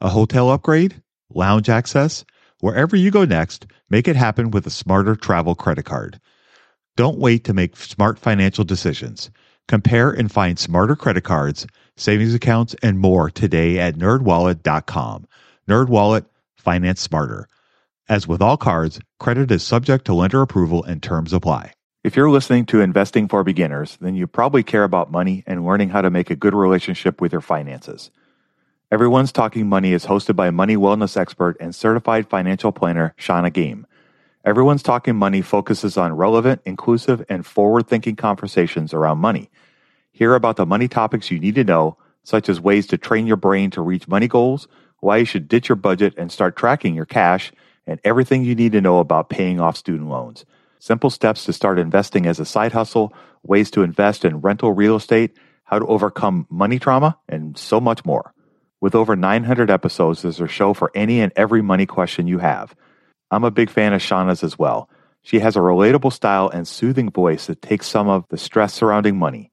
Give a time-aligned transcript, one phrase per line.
[0.00, 1.00] A hotel upgrade?
[1.30, 2.24] Lounge access?
[2.60, 6.20] Wherever you go next, make it happen with a smarter travel credit card.
[6.96, 9.30] Don't wait to make smart financial decisions.
[9.66, 15.26] Compare and find smarter credit cards, savings accounts, and more today at nerdwallet.com.
[15.68, 17.48] NerdWallet, finance smarter.
[18.08, 21.72] As with all cards, credit is subject to lender approval and terms apply.
[22.02, 25.88] If you're listening to Investing for Beginners, then you probably care about money and learning
[25.88, 28.10] how to make a good relationship with your finances.
[28.90, 33.86] Everyone's Talking Money is hosted by money wellness expert and certified financial planner Shannah Game.
[34.44, 39.50] Everyone's Talking Money focuses on relevant, inclusive, and forward thinking conversations around money.
[40.12, 43.38] Hear about the money topics you need to know, such as ways to train your
[43.38, 44.68] brain to reach money goals,
[45.00, 47.52] why you should ditch your budget and start tracking your cash,
[47.86, 50.44] and everything you need to know about paying off student loans
[50.84, 53.10] simple steps to start investing as a side hustle,
[53.42, 58.04] ways to invest in rental real estate, how to overcome money trauma, and so much
[58.04, 58.33] more.
[58.84, 62.74] With over 900 episodes, there's a show for any and every money question you have.
[63.30, 64.90] I'm a big fan of Shannah's as well.
[65.22, 69.16] She has a relatable style and soothing voice that takes some of the stress surrounding
[69.16, 69.50] money.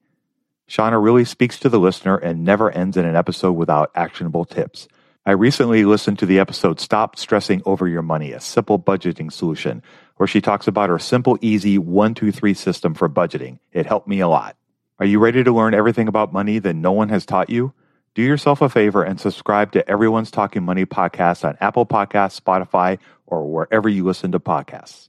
[0.68, 4.86] Shauna really speaks to the listener and never ends in an episode without actionable tips.
[5.24, 9.82] I recently listened to the episode Stop Stressing Over Your Money, a simple budgeting solution
[10.18, 13.60] where she talks about her simple, easy one, two, three system for budgeting.
[13.72, 14.58] It helped me a lot.
[14.98, 17.72] Are you ready to learn everything about money that no one has taught you?
[18.14, 22.98] Do yourself a favor and subscribe to Everyone's Talking Money podcast on Apple Podcasts, Spotify,
[23.26, 25.08] or wherever you listen to podcasts.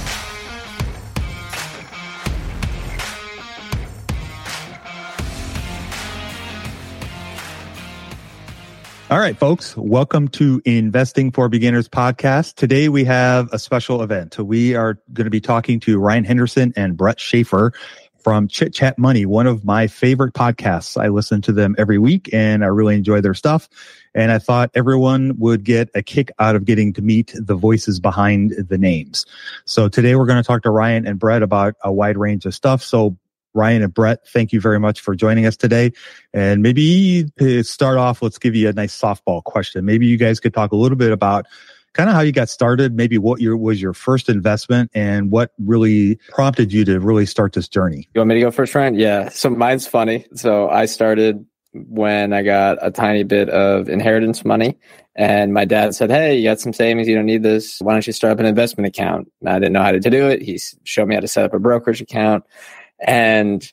[9.11, 12.55] All right, folks, welcome to Investing for Beginners podcast.
[12.55, 14.39] Today we have a special event.
[14.39, 17.73] We are going to be talking to Ryan Henderson and Brett Schaefer
[18.19, 20.95] from Chit Chat Money, one of my favorite podcasts.
[20.95, 23.67] I listen to them every week and I really enjoy their stuff.
[24.15, 27.99] And I thought everyone would get a kick out of getting to meet the voices
[27.99, 29.25] behind the names.
[29.65, 32.55] So today we're going to talk to Ryan and Brett about a wide range of
[32.55, 32.81] stuff.
[32.81, 33.17] So
[33.53, 35.91] Ryan and Brett, thank you very much for joining us today.
[36.33, 39.85] And maybe to start off, let's give you a nice softball question.
[39.85, 41.45] Maybe you guys could talk a little bit about
[41.93, 45.51] kind of how you got started, maybe what your was your first investment and what
[45.59, 48.07] really prompted you to really start this journey.
[48.13, 48.95] You want me to go first, Ryan?
[48.95, 49.29] Yeah.
[49.29, 50.25] So mine's funny.
[50.33, 54.77] So I started when I got a tiny bit of inheritance money.
[55.15, 57.07] And my dad said, Hey, you got some savings.
[57.07, 57.79] You don't need this.
[57.79, 59.31] Why don't you start up an investment account?
[59.41, 60.41] And I didn't know how to do it.
[60.41, 62.43] He showed me how to set up a brokerage account.
[63.05, 63.69] And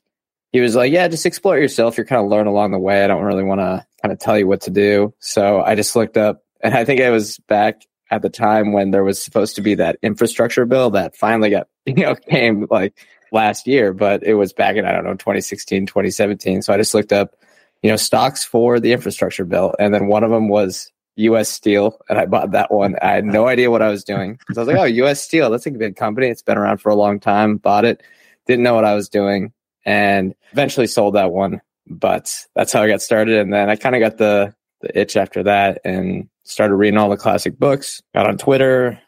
[0.53, 1.97] he was like, Yeah, just explore yourself.
[1.97, 3.05] You're kind of learn along the way.
[3.05, 5.15] I don't really want to kind of tell you what to do.
[5.19, 8.91] So I just looked up, and I think it was back at the time when
[8.91, 12.95] there was supposed to be that infrastructure bill that finally got, you know, came like
[13.33, 16.63] last year, but it was back in, I don't know, 2016, 2017.
[16.63, 17.37] So I just looked up,
[17.83, 19.75] you know, stocks for the infrastructure bill.
[19.79, 22.97] And then one of them was US Steel, and I bought that one.
[23.03, 25.51] I had no idea what I was doing because I was like, oh, US Steel,
[25.51, 26.29] that's a good company.
[26.29, 27.57] It's been around for a long time.
[27.57, 28.03] Bought it
[28.49, 29.53] didn't know what I was doing
[29.85, 31.61] and eventually sold that one.
[31.87, 33.39] But that's how I got started.
[33.39, 37.09] And then I kind of got the, the itch after that and started reading all
[37.09, 39.01] the classic books, got on Twitter,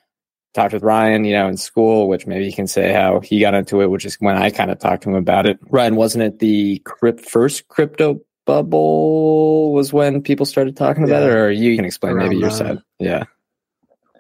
[0.55, 3.55] talked with Ryan, you know, in school, which maybe he can say how he got
[3.55, 5.59] into it, which is when I kind of talked to him about it.
[5.69, 11.33] Ryan, wasn't it the crypt, first crypto bubble was when people started talking about it,
[11.33, 12.79] or you can explain maybe your side?
[12.99, 13.25] Yeah.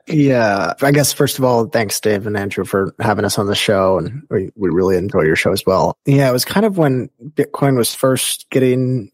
[0.06, 3.54] Yeah, I guess first of all, thanks Dave and Andrew for having us on the
[3.54, 4.34] show, and mm-hmm.
[4.34, 5.96] we, we really enjoy your show as well.
[6.06, 9.12] Yeah, it was kind of when Bitcoin was first getting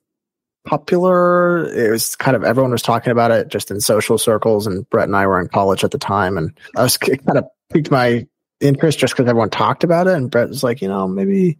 [0.66, 1.66] popular.
[1.66, 5.08] It was kind of everyone was talking about it just in social circles, and Brett
[5.08, 8.26] and I were in college at the time, and I was kind of piqued my
[8.60, 11.58] interest just because everyone talked about it, and Brett was like, you know, maybe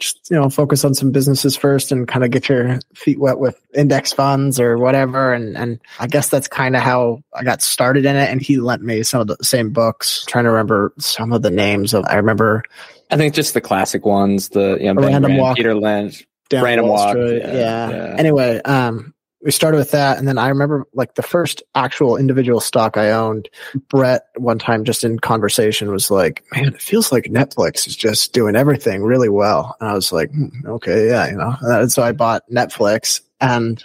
[0.00, 3.38] just, you know, focus on some businesses first and kind of get your feet wet
[3.38, 5.32] with index funds or whatever.
[5.32, 8.28] And, and I guess that's kind of how I got started in it.
[8.28, 11.42] And he lent me some of the same books, I'm trying to remember some of
[11.42, 12.64] the names of, I remember.
[13.10, 17.16] I think just the classic ones, the, you know, Random Walk, Peter Lynch, Random Walk.
[17.16, 17.90] Yeah, yeah.
[17.90, 18.14] yeah.
[18.18, 20.18] Anyway, um, we started with that.
[20.18, 23.48] And then I remember like the first actual individual stock I owned,
[23.88, 28.32] Brett one time just in conversation was like, man, it feels like Netflix is just
[28.32, 29.76] doing everything really well.
[29.80, 33.82] And I was like, hmm, okay, yeah, you know, and so I bought Netflix and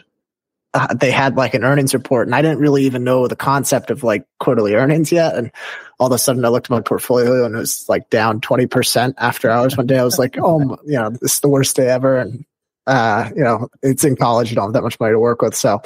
[0.74, 3.92] uh, they had like an earnings report and I didn't really even know the concept
[3.92, 5.38] of like quarterly earnings yet.
[5.38, 5.52] And
[6.00, 9.14] all of a sudden I looked at my portfolio and it was like down 20%
[9.18, 9.98] after hours one day.
[9.98, 12.18] I was like, oh, you know, this is the worst day ever.
[12.18, 12.46] And
[12.88, 15.56] uh, you know, it's in college, you don't have that much money to work with.
[15.56, 15.82] So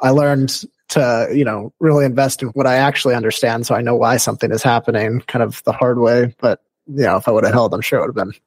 [0.00, 3.66] I learned to, you know, really invest in what I actually understand.
[3.66, 6.34] So I know why something is happening kind of the hard way.
[6.38, 8.38] But, you know, if I would have held, I'm sure it would have been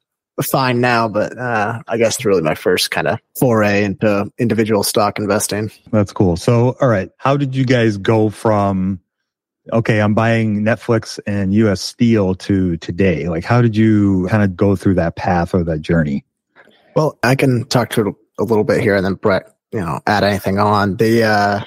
[0.42, 1.08] fine now.
[1.08, 5.70] But, uh, I guess it's really my first kind of foray into individual stock investing.
[5.90, 6.36] That's cool.
[6.36, 7.10] So, all right.
[7.18, 9.00] How did you guys go from,
[9.72, 13.28] okay, I'm buying Netflix and US Steel to today?
[13.28, 16.24] Like, how did you kind of go through that path or that journey?
[16.98, 20.00] Well, I can talk to it a little bit here and then Brett, you know,
[20.04, 20.96] add anything on.
[20.96, 21.60] The, uh,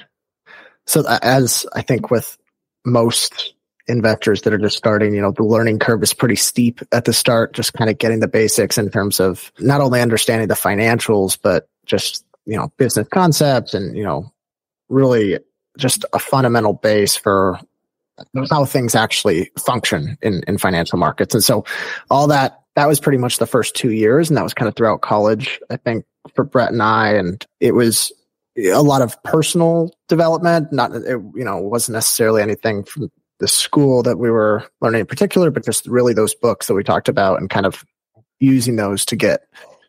[0.86, 2.36] so as I think with
[2.84, 3.54] most
[3.88, 7.14] investors that are just starting, you know, the learning curve is pretty steep at the
[7.14, 11.38] start, just kind of getting the basics in terms of not only understanding the financials,
[11.42, 14.30] but just, you know, business concepts and, you know,
[14.90, 15.38] really
[15.78, 17.58] just a fundamental base for
[18.50, 21.34] how things actually function in, in financial markets.
[21.34, 21.64] And so
[22.10, 24.30] all that that was pretty much the first two years.
[24.30, 26.04] And that was kind of throughout college, I think,
[26.34, 27.12] for Brett and I.
[27.14, 28.12] And it was
[28.56, 30.72] a lot of personal development.
[30.72, 33.10] Not, it, you know, wasn't necessarily anything from
[33.40, 36.84] the school that we were learning in particular, but just really those books that we
[36.84, 37.84] talked about and kind of
[38.38, 39.42] using those to get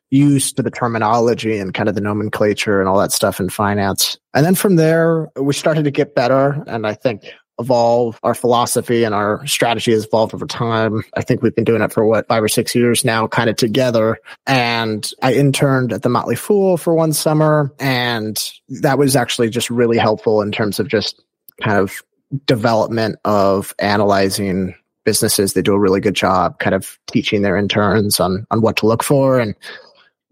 [0.09, 4.17] used to the terminology and kind of the nomenclature and all that stuff in finance.
[4.33, 6.63] And then from there, we started to get better.
[6.67, 7.25] And I think
[7.59, 8.19] evolve.
[8.23, 11.03] Our philosophy and our strategy has evolved over time.
[11.15, 13.55] I think we've been doing it for what, five or six years now, kind of
[13.55, 14.17] together.
[14.47, 17.73] And I interned at the Motley Fool for one summer.
[17.79, 18.51] And
[18.81, 21.21] that was actually just really helpful in terms of just
[21.61, 22.01] kind of
[22.45, 25.53] development of analyzing businesses.
[25.53, 28.87] They do a really good job kind of teaching their interns on, on what to
[28.87, 29.53] look for and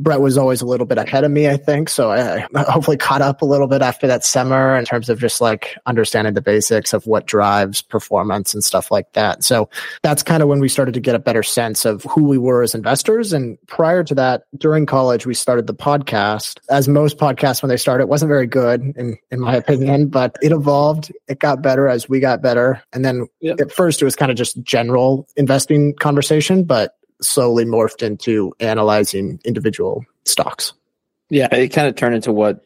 [0.01, 1.87] Brett was always a little bit ahead of me, I think.
[1.87, 5.41] So I, hopefully caught up a little bit after that summer in terms of just
[5.41, 9.43] like understanding the basics of what drives performance and stuff like that.
[9.43, 9.69] So
[10.01, 12.63] that's kind of when we started to get a better sense of who we were
[12.63, 13.31] as investors.
[13.31, 16.59] And prior to that, during college, we started the podcast.
[16.69, 20.35] As most podcasts, when they started, it wasn't very good in, in my opinion, but
[20.41, 21.11] it evolved.
[21.27, 22.81] It got better as we got better.
[22.91, 28.03] And then at first it was kind of just general investing conversation, but slowly morphed
[28.03, 30.73] into analyzing individual stocks.
[31.29, 32.65] Yeah, it kind of turned into what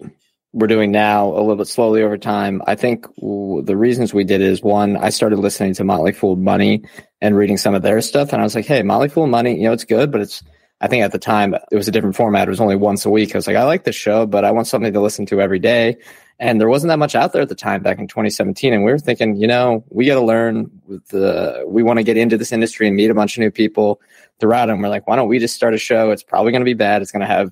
[0.54, 2.62] we're doing now a little bit slowly over time.
[2.66, 6.84] I think the reasons we did is one, I started listening to Motley Fool Money
[7.22, 9.64] and reading some of their stuff, and I was like, hey, Motley Fool Money, you
[9.64, 10.42] know, it's good, but it's
[10.82, 12.48] I think at the time it was a different format.
[12.48, 13.34] It was only once a week.
[13.34, 15.60] I was like, I like this show, but I want something to listen to every
[15.60, 15.98] day.
[16.38, 18.74] And there wasn't that much out there at the time back in 2017.
[18.74, 20.70] And we were thinking, you know, we got to learn
[21.10, 24.02] the, we want to get into this industry and meet a bunch of new people
[24.40, 24.70] throughout.
[24.70, 26.12] And we're like, why don't we just start a show?
[26.12, 27.02] It's probably going to be bad.
[27.02, 27.52] It's going to have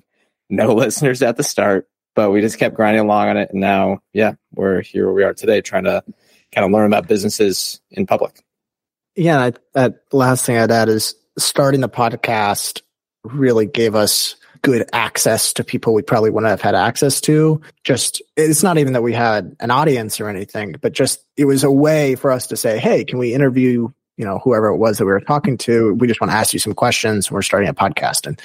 [0.50, 3.50] no listeners at the start, but we just kept grinding along on it.
[3.50, 6.02] And now, yeah, we're here where we are today trying to
[6.52, 8.42] kind of learn about businesses in public.
[9.16, 9.50] Yeah.
[9.74, 12.82] That last thing I'd add is starting the podcast
[13.24, 17.60] really gave us good access to people we probably wouldn't have had access to.
[17.84, 21.64] Just, it's not even that we had an audience or anything, but just it was
[21.64, 24.98] a way for us to say, Hey, can we interview, you know, whoever it was
[24.98, 25.94] that we were talking to?
[25.94, 27.30] We just want to ask you some questions.
[27.30, 28.26] We're starting a podcast.
[28.26, 28.40] And,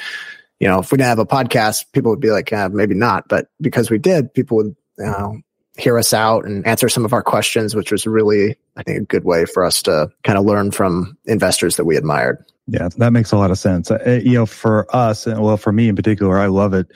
[0.59, 3.27] you know, if we didn't have a podcast, people would be like, uh, maybe not.
[3.27, 5.41] But because we did, people would, you know,
[5.77, 9.05] hear us out and answer some of our questions, which was really, I think, a
[9.05, 12.43] good way for us to kind of learn from investors that we admired.
[12.67, 13.89] Yeah, that makes a lot of sense.
[13.89, 16.87] Uh, you know, for us, and well, for me in particular, I love it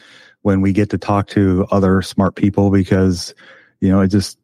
[0.41, 3.33] when we get to talk to other smart people because,
[3.79, 4.37] you know, it just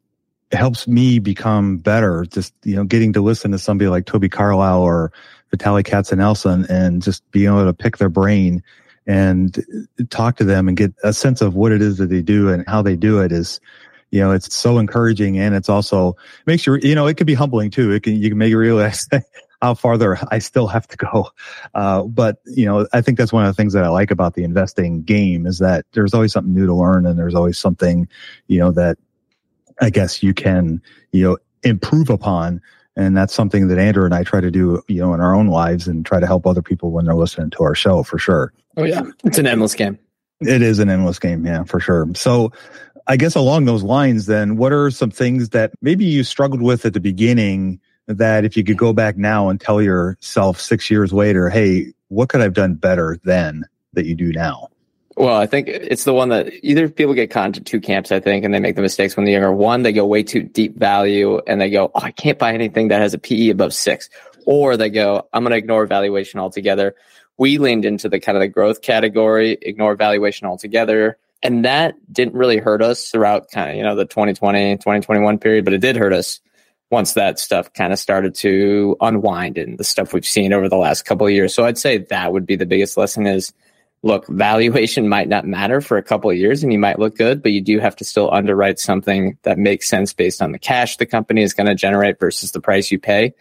[0.51, 2.25] helps me become better.
[2.25, 5.11] Just, you know, getting to listen to somebody like Toby Carlisle or
[5.55, 8.63] Vitaliy Katsenelson and Nelson, and just being able to pick their brain
[9.07, 9.65] and
[10.09, 12.63] talk to them and get a sense of what it is that they do and
[12.67, 13.59] how they do it is,
[14.11, 16.15] you know, it's so encouraging and it's also
[16.45, 17.91] makes you, you know, it can be humbling too.
[17.91, 19.07] It can, you can make you realize
[19.61, 21.29] how farther I still have to go.
[21.73, 24.35] Uh, but you know, I think that's one of the things that I like about
[24.35, 28.07] the investing game is that there's always something new to learn and there's always something,
[28.47, 28.97] you know, that
[29.81, 30.81] I guess you can,
[31.11, 32.61] you know, improve upon
[32.95, 35.47] And that's something that Andrew and I try to do, you know, in our own
[35.47, 38.51] lives and try to help other people when they're listening to our show for sure.
[38.75, 39.03] Oh yeah.
[39.23, 39.97] It's an endless game.
[40.41, 41.45] It is an endless game.
[41.45, 42.07] Yeah, for sure.
[42.15, 42.51] So
[43.07, 46.85] I guess along those lines, then what are some things that maybe you struggled with
[46.85, 51.13] at the beginning that if you could go back now and tell yourself six years
[51.13, 54.67] later, Hey, what could I have done better then that you do now?
[55.19, 58.21] Well, I think it's the one that either people get caught into two camps, I
[58.21, 59.51] think, and they make the mistakes when they're younger.
[59.51, 62.87] One, they go way too deep value and they go, Oh, I can't buy anything
[62.87, 64.09] that has a PE above six.
[64.45, 66.95] Or they go, I'm going to ignore valuation altogether.
[67.37, 71.17] We leaned into the kind of the growth category, ignore valuation altogether.
[71.43, 75.65] And that didn't really hurt us throughout kind of, you know, the 2020, 2021 period,
[75.65, 76.39] but it did hurt us
[76.91, 80.77] once that stuff kind of started to unwind and the stuff we've seen over the
[80.77, 81.53] last couple of years.
[81.53, 83.51] So I'd say that would be the biggest lesson is
[84.01, 87.41] look, valuation might not matter for a couple of years and you might look good,
[87.41, 90.97] but you do have to still underwrite something that makes sense based on the cash
[90.97, 93.33] the company is going to generate versus the price you pay.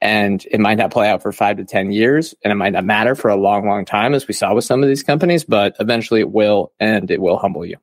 [0.00, 2.84] And it might not play out for five to 10 years and it might not
[2.84, 5.76] matter for a long, long time, as we saw with some of these companies, but
[5.78, 7.76] eventually it will and it will humble you.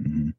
[0.00, 0.30] Mm-hmm.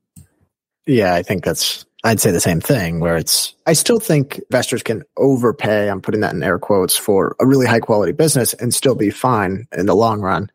[0.87, 4.83] Yeah, I think that's, I'd say the same thing where it's, I still think investors
[4.83, 5.89] can overpay.
[5.89, 9.09] I'm putting that in air quotes for a really high quality business and still be
[9.09, 10.49] fine in the long run.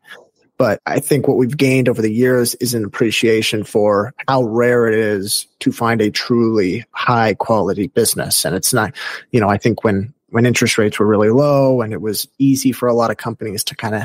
[0.61, 4.87] But I think what we've gained over the years is an appreciation for how rare
[4.87, 8.45] it is to find a truly high quality business.
[8.45, 8.93] And it's not,
[9.31, 12.73] you know, I think when, when interest rates were really low and it was easy
[12.73, 14.03] for a lot of companies to kind of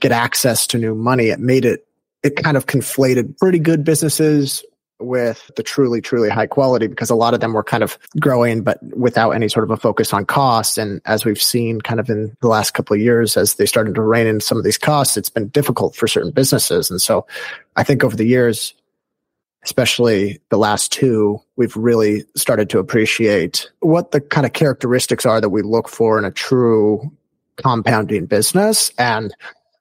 [0.00, 1.84] get access to new money, it made it,
[2.22, 4.62] it kind of conflated pretty good businesses
[5.00, 8.62] with the truly, truly high quality because a lot of them were kind of growing,
[8.62, 10.78] but without any sort of a focus on costs.
[10.78, 13.94] And as we've seen kind of in the last couple of years, as they started
[13.94, 16.90] to rein in some of these costs, it's been difficult for certain businesses.
[16.90, 17.26] And so
[17.76, 18.74] I think over the years,
[19.64, 25.40] especially the last two, we've really started to appreciate what the kind of characteristics are
[25.40, 27.10] that we look for in a true
[27.56, 28.92] compounding business.
[28.98, 29.34] And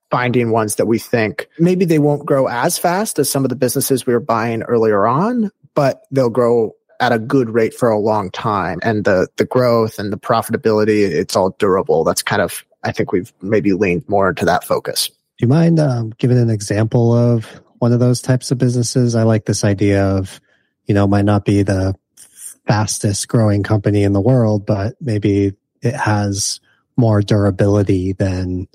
[0.10, 3.56] finding ones that we think maybe they won't grow as fast as some of the
[3.56, 8.00] businesses we were buying earlier on, but they'll grow at a good rate for a
[8.00, 8.80] long time.
[8.82, 12.04] And the, the growth and the profitability, it's all durable.
[12.04, 15.10] That's kind of, I think we've maybe leaned more into that focus.
[15.10, 17.46] Do you mind um, giving an example of
[17.78, 19.14] one of those types of businesses?
[19.14, 20.42] I like this idea of,
[20.86, 21.94] you know, might not be the
[22.66, 26.60] fastest growing company in the world, but maybe it has
[26.96, 28.68] more durability than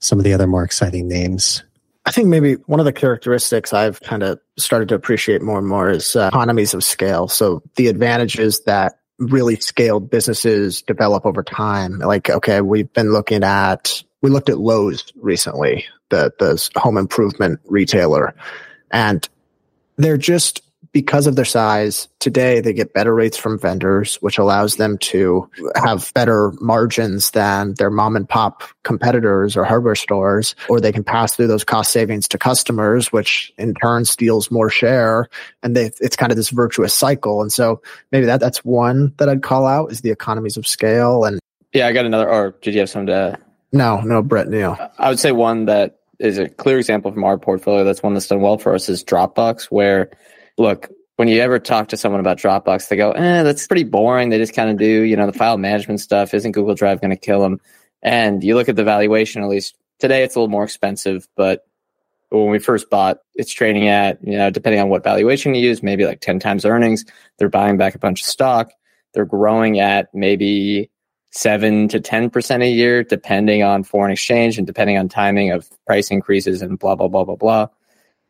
[0.00, 1.62] some of the other more exciting names?
[2.04, 5.68] I think maybe one of the characteristics I've kind of started to appreciate more and
[5.68, 7.28] more is uh, economies of scale.
[7.28, 11.98] So the advantages that really scaled businesses develop over time.
[11.98, 17.60] Like, okay, we've been looking at, we looked at Lowe's recently, the, the home improvement
[17.66, 18.34] retailer,
[18.90, 19.28] and
[19.96, 24.76] they're just because of their size, today they get better rates from vendors, which allows
[24.76, 30.80] them to have better margins than their mom and pop competitors or hardware stores, or
[30.80, 35.28] they can pass through those cost savings to customers, which in turn steals more share.
[35.62, 37.40] And they, it's kind of this virtuous cycle.
[37.40, 37.80] And so
[38.10, 41.24] maybe that, that's one that I'd call out is the economies of scale.
[41.24, 41.38] And
[41.72, 43.40] yeah, I got another, or did you have something to add?
[43.72, 44.76] No, no, Brett, Neil.
[44.98, 48.26] I would say one that is a clear example from our portfolio that's one that's
[48.26, 50.10] done well for us is Dropbox, where
[50.58, 54.30] look, when you ever talk to someone about Dropbox, they go, eh, that's pretty boring.
[54.30, 56.32] They just kind of do, you know, the file management stuff.
[56.32, 57.60] Isn't Google Drive going to kill them?
[58.02, 61.66] And you look at the valuation, at least today, it's a little more expensive, but
[62.30, 65.82] when we first bought, it's trading at, you know, depending on what valuation you use,
[65.82, 67.04] maybe like 10 times earnings.
[67.38, 68.70] They're buying back a bunch of stock.
[69.12, 70.90] They're growing at maybe
[71.32, 76.10] seven to 10% a year, depending on foreign exchange and depending on timing of price
[76.10, 77.66] increases and blah, blah, blah, blah, blah.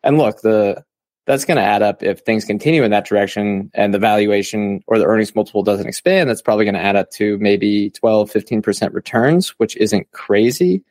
[0.02, 0.82] And look, the,
[1.26, 4.98] that's going to add up if things continue in that direction and the valuation or
[4.98, 8.92] the earnings multiple doesn't expand that's probably going to add up to maybe 12 15%
[8.94, 10.82] returns which isn't crazy.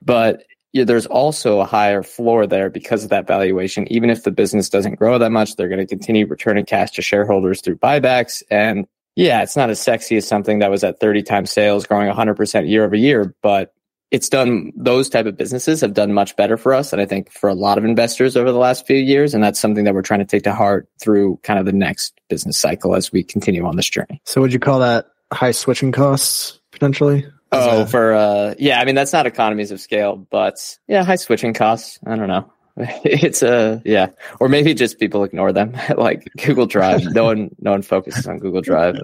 [0.00, 3.90] But yeah, there's also a higher floor there because of that valuation.
[3.92, 7.02] Even if the business doesn't grow that much they're going to continue returning cash to
[7.02, 8.42] shareholders through buybacks.
[8.50, 8.86] And
[9.16, 12.68] yeah it's not as sexy as something that was at 30 times sales growing 100%
[12.68, 13.74] year over year but
[14.12, 17.32] it's done those type of businesses have done much better for us and i think
[17.32, 19.34] for a lot of investors over the last few years.
[19.34, 22.20] And that's something that we're trying to take to heart through kind of the next
[22.28, 24.20] business cycle as we continue on this journey.
[24.24, 27.26] So would you call that high switching costs potentially?
[27.54, 31.52] Oh for uh yeah i mean that's not economies of scale but yeah high switching
[31.54, 31.98] costs.
[32.06, 32.50] I don't know.
[33.04, 34.06] It's a uh, yeah.
[34.40, 35.76] Or maybe just people ignore them.
[35.96, 37.04] Like google drive.
[37.04, 38.96] No one no one focuses on google drive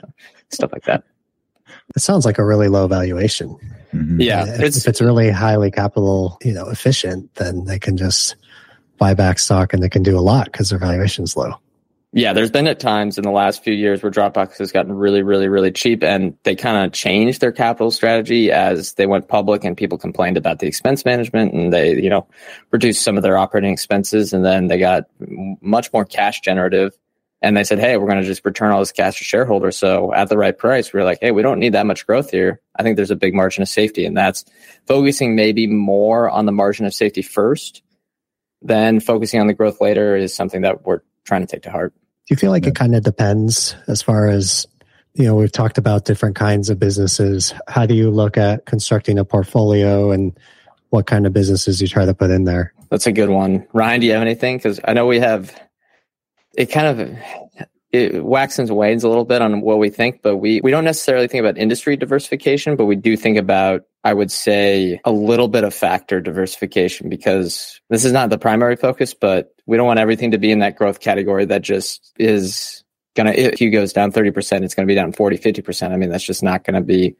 [0.50, 1.04] stuff like that
[1.96, 3.56] it sounds like a really low valuation
[3.92, 4.20] Mm-hmm.
[4.20, 8.36] Yeah, if it's, if it's really highly capital, you know, efficient, then they can just
[8.98, 11.54] buy back stock and they can do a lot because their valuation is low.
[12.12, 15.22] Yeah, there's been at times in the last few years where Dropbox has gotten really,
[15.22, 19.62] really, really cheap and they kind of changed their capital strategy as they went public
[19.62, 22.26] and people complained about the expense management and they, you know,
[22.70, 25.04] reduced some of their operating expenses and then they got
[25.60, 26.96] much more cash generative
[27.40, 29.76] and they said, Hey, we're going to just return all this cash to shareholders.
[29.76, 32.30] So at the right price, we are like, Hey, we don't need that much growth
[32.30, 32.60] here.
[32.76, 34.44] I think there's a big margin of safety and that's
[34.86, 37.82] focusing maybe more on the margin of safety first
[38.62, 41.92] then focusing on the growth later is something that we're trying to take to heart.
[41.94, 42.70] Do you feel like yeah.
[42.70, 44.66] it kind of depends as far as,
[45.14, 47.54] you know, we've talked about different kinds of businesses.
[47.68, 50.38] How do you look at constructing a portfolio and
[50.90, 52.74] what kind of businesses you try to put in there?
[52.90, 53.66] That's a good one.
[53.72, 54.56] Ryan, do you have anything?
[54.56, 55.54] Because I know we have,
[56.58, 57.18] it kind of,
[57.92, 60.84] it waxes and wanes a little bit on what we think, but we, we don't
[60.84, 65.48] necessarily think about industry diversification, but we do think about I would say a little
[65.48, 69.98] bit of factor diversification because this is not the primary focus, but we don't want
[69.98, 72.84] everything to be in that growth category that just is
[73.14, 75.90] going to, if you goes down 30%, it's going to be down 40, 50%.
[75.92, 77.16] I mean, that's just not going to be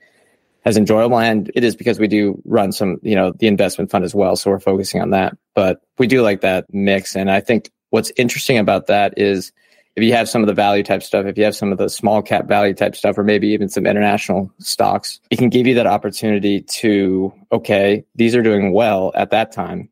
[0.65, 1.19] as enjoyable.
[1.19, 4.37] And it is because we do run some, you know, the investment fund as well.
[4.37, 7.17] So we're focusing on that, but we do like that mix.
[7.17, 9.53] And I think what's interesting about that is
[9.97, 11.89] if you have some of the value type stuff, if you have some of the
[11.89, 15.75] small cap value type stuff, or maybe even some international stocks, it can give you
[15.75, 19.89] that opportunity to, okay, these are doing well at that time.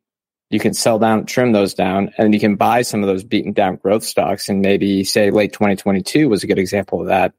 [0.49, 3.51] You can sell down, trim those down, and you can buy some of those beaten
[3.51, 4.47] down growth stocks.
[4.47, 7.33] And maybe say late 2022 was a good example of that.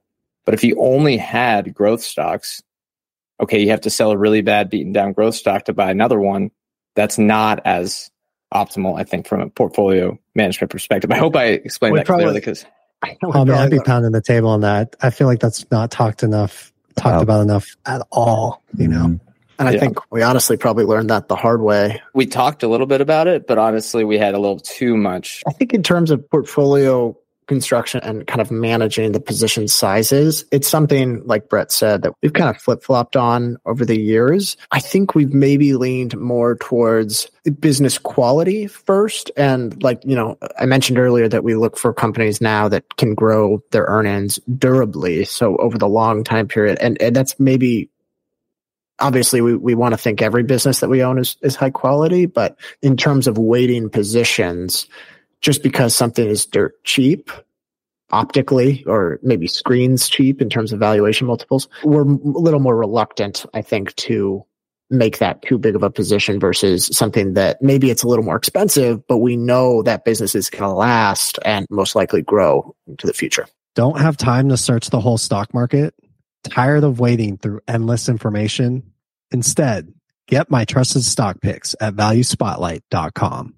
[0.44, 2.62] But if you only had growth stocks,
[3.40, 6.20] okay, you have to sell a really bad beaten down growth stock to buy another
[6.20, 6.50] one.
[6.96, 8.10] That's not as
[8.52, 11.10] optimal, I think, from a portfolio management perspective.
[11.10, 12.64] I hope I explained that probably, clearly because
[13.02, 14.96] I mean, I'd be pounding the table on that.
[15.02, 17.22] I feel like that's not talked enough, talked wow.
[17.22, 19.04] about enough at all, you know?
[19.04, 19.28] Mm-hmm.
[19.60, 19.80] And I yeah.
[19.80, 22.00] think we honestly probably learned that the hard way.
[22.14, 25.42] We talked a little bit about it, but honestly, we had a little too much.
[25.48, 27.16] I think in terms of portfolio
[27.48, 30.44] construction and kind of managing the position sizes.
[30.52, 34.56] It's something like Brett said that we've kind of flip flopped on over the years.
[34.70, 37.28] I think we've maybe leaned more towards
[37.58, 39.30] business quality first.
[39.36, 43.14] And like, you know, I mentioned earlier that we look for companies now that can
[43.14, 45.24] grow their earnings durably.
[45.24, 46.78] So over the long time period.
[46.80, 47.90] And, and that's maybe
[48.98, 52.26] obviously we, we want to think every business that we own is, is high quality,
[52.26, 54.86] but in terms of weighting positions,
[55.40, 57.30] just because something is dirt cheap
[58.10, 63.44] optically or maybe screens cheap in terms of valuation multiples, we're a little more reluctant,
[63.54, 64.44] I think, to
[64.90, 68.36] make that too big of a position versus something that maybe it's a little more
[68.36, 73.06] expensive, but we know that business is going to last and most likely grow into
[73.06, 73.46] the future.
[73.74, 75.94] Don't have time to search the whole stock market?
[76.44, 78.94] Tired of waiting through endless information?
[79.30, 79.92] Instead,
[80.26, 83.57] get my trusted stock picks at valuespotlight.com.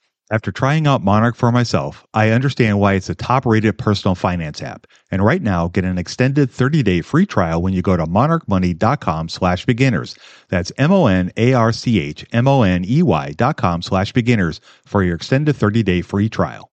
[0.31, 4.61] After trying out Monarch for myself, I understand why it's a top rated personal finance
[4.61, 4.87] app.
[5.11, 9.27] And right now, get an extended 30 day free trial when you go to monarchmoney.com
[9.27, 10.15] slash beginners.
[10.47, 13.81] That's M O N A R C H M O N E Y dot com
[13.81, 16.71] slash beginners for your extended 30 day free trial.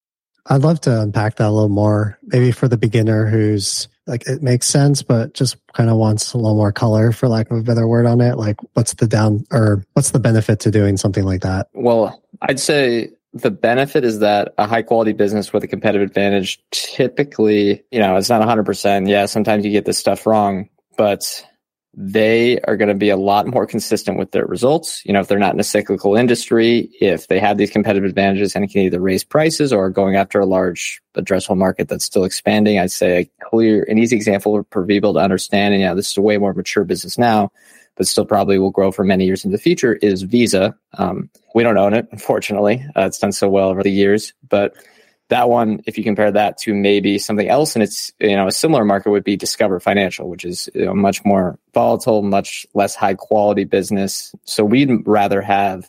[0.47, 4.43] I'd love to unpack that a little more, maybe for the beginner who's like, it
[4.43, 7.62] makes sense, but just kind of wants a little more color, for lack of a
[7.62, 8.37] better word on it.
[8.37, 11.69] Like, what's the down or what's the benefit to doing something like that?
[11.75, 16.62] Well, I'd say the benefit is that a high quality business with a competitive advantage
[16.71, 19.09] typically, you know, it's not 100%.
[19.09, 21.47] Yeah, sometimes you get this stuff wrong, but
[21.95, 25.05] they are going to be a lot more consistent with their results.
[25.05, 28.55] You know, if they're not in a cyclical industry, if they have these competitive advantages
[28.55, 32.79] and can either raise prices or going after a large addressable market that's still expanding,
[32.79, 35.75] I'd say a clear, an easy example for people to understand.
[35.75, 37.51] And yeah, this is a way more mature business now
[38.03, 40.77] but still probably will grow for many years in the future is Visa.
[40.95, 42.85] Um, we don't own it, unfortunately.
[42.97, 44.75] Uh, it's done so well over the years, but
[45.29, 48.51] that one, if you compare that to maybe something else, and it's you know a
[48.51, 52.97] similar market would be Discover Financial, which is you know, much more volatile, much less
[52.97, 54.35] high quality business.
[54.47, 55.88] So we'd rather have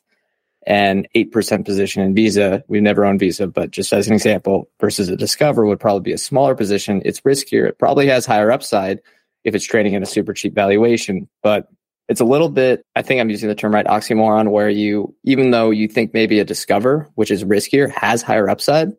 [0.68, 2.64] an eight percent position in Visa.
[2.68, 6.14] We've never owned Visa, but just as an example, versus a Discover would probably be
[6.14, 7.02] a smaller position.
[7.06, 7.68] It's riskier.
[7.70, 9.00] It probably has higher upside
[9.44, 11.70] if it's trading at a super cheap valuation, but
[12.10, 15.52] it's a little bit, I think I'm using the term right, oxymoron, where you, even
[15.52, 18.94] though you think maybe a Discover, which is riskier, has higher upside,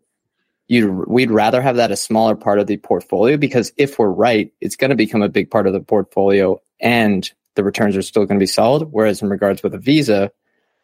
[0.66, 4.52] you we'd rather have that a smaller part of the portfolio because if we're right,
[4.60, 8.24] it's going to become a big part of the portfolio and the returns are still
[8.24, 8.88] going to be solid.
[8.90, 10.32] Whereas in regards with a Visa,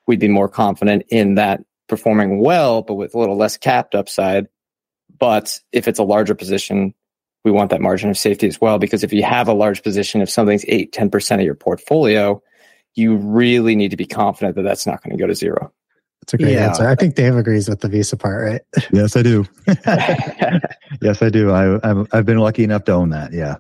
[0.06, 4.48] we'd be more confident in that performing well, but with a little less capped upside.
[5.18, 6.94] But if it's a larger position,
[7.44, 8.78] we want that margin of safety as well.
[8.78, 12.42] Because if you have a large position, if something's eight, 10% of your portfolio,
[12.94, 15.72] you really need to be confident that that's not going to go to zero.
[16.22, 16.68] That's a great yeah.
[16.68, 16.86] answer.
[16.86, 18.60] I think Dave agrees with the Visa part, right?
[18.92, 19.46] yes, I do.
[21.00, 21.50] yes, I do.
[21.50, 23.32] I, I've, I've been lucky enough to own that.
[23.32, 23.56] Yeah.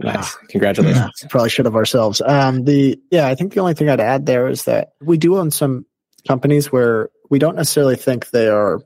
[0.00, 0.34] Nice.
[0.48, 1.12] Congratulations.
[1.22, 2.20] Yeah, probably should have ourselves.
[2.20, 5.38] Um, the yeah, I think the only thing I'd add there is that we do
[5.38, 5.86] own some
[6.26, 8.80] companies where we don't necessarily think they are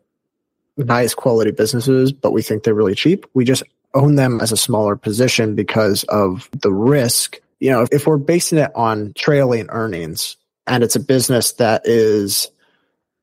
[0.77, 3.27] nice quality businesses, but we think they're really cheap.
[3.33, 3.63] We just
[3.99, 7.39] own them as a smaller position because of the risk.
[7.61, 12.49] You know, if we're basing it on trailing earnings and it's a business that is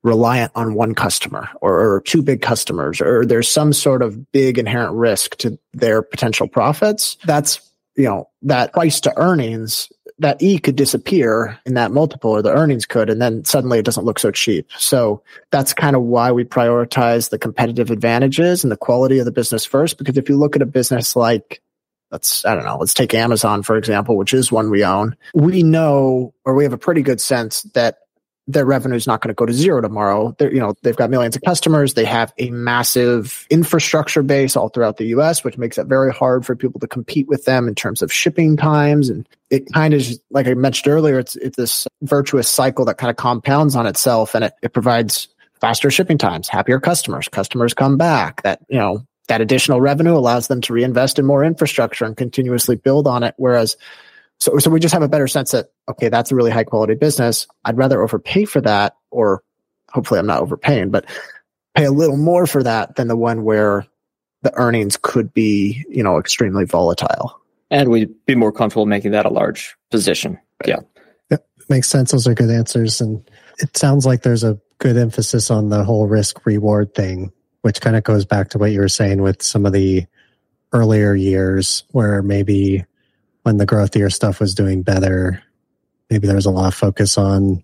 [0.04, 4.60] reliant on one customer or, or, two big customers, or there's some sort of big
[4.60, 7.60] inherent risk to their potential profits, that's,
[7.96, 12.54] you know, that price to earnings that E could disappear in that multiple or the
[12.54, 14.68] earnings could, and then suddenly it doesn't look so cheap.
[14.78, 19.32] So that's kind of why we prioritize the competitive advantages and the quality of the
[19.32, 19.98] business first.
[19.98, 21.62] Because if you look at a business like,
[22.12, 25.18] let's, I don't know, let's take Amazon, for example, which is one we own.
[25.34, 27.98] We know, or we have a pretty good sense that
[28.48, 30.36] their revenue is not going to go to zero tomorrow.
[30.38, 31.96] They're, you know, they've got millions of customers.
[31.96, 36.46] They have a massive infrastructure base all throughout the US, which makes it very hard
[36.46, 39.10] for people to compete with them in terms of shipping times.
[39.10, 43.10] And it kind of, like I mentioned earlier, it's, it's this virtuous cycle that kind
[43.10, 45.28] of compounds on itself and it, it provides
[45.60, 47.28] faster shipping times, happier customers.
[47.28, 48.44] Customers come back.
[48.44, 52.76] That, you know, that additional revenue allows them to reinvest in more infrastructure and continuously
[52.76, 53.34] build on it.
[53.38, 53.76] Whereas
[54.40, 56.96] so, so we just have a better sense that, okay, that's a really high quality
[56.96, 57.48] business.
[57.64, 59.44] I'd rather overpay for that, or
[59.90, 61.06] hopefully I'm not overpaying, but
[61.76, 63.86] pay a little more for that than the one where
[64.42, 67.42] the earnings could be, you know, extremely volatile.
[67.72, 70.40] And we'd be more comfortable making that a large position.
[70.66, 70.82] Yeah.
[71.32, 71.48] Yep.
[71.70, 72.12] Makes sense.
[72.12, 73.02] Those are good answers.
[73.02, 77.82] And it sounds like there's a good emphasis on the whole risk reward thing, which
[77.82, 80.06] kind of goes back to what you were saying with some of the
[80.74, 82.86] earlier years where maybe
[83.46, 85.40] when the growthier stuff was doing better,
[86.10, 87.64] maybe there was a lot of focus on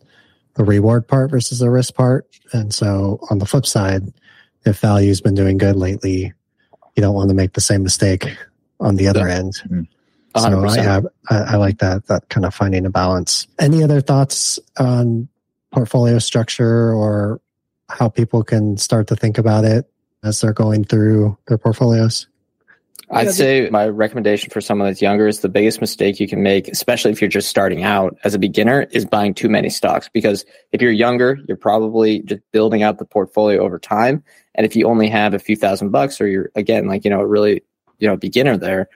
[0.53, 2.27] the reward part versus the risk part.
[2.53, 4.13] And so on the flip side,
[4.63, 6.33] if value's been doing good lately,
[6.95, 8.27] you don't want to make the same mistake
[8.79, 9.35] on the other yeah.
[9.37, 9.53] end.
[9.53, 9.81] Mm-hmm.
[10.37, 13.47] So I, have, I, I like that, that kind of finding a balance.
[13.57, 15.29] Any other thoughts on
[15.73, 17.41] portfolio structure or
[17.89, 19.91] how people can start to think about it
[20.23, 22.27] as they're going through their portfolios?
[23.09, 26.43] I'd yeah, say my recommendation for someone that's younger is the biggest mistake you can
[26.43, 30.09] make, especially if you're just starting out as a beginner, is buying too many stocks.
[30.09, 34.23] Because if you're younger, you're probably just building out the portfolio over time.
[34.55, 37.21] And if you only have a few thousand bucks or you're, again, like, you know,
[37.21, 37.63] really,
[37.99, 38.87] you know, beginner there,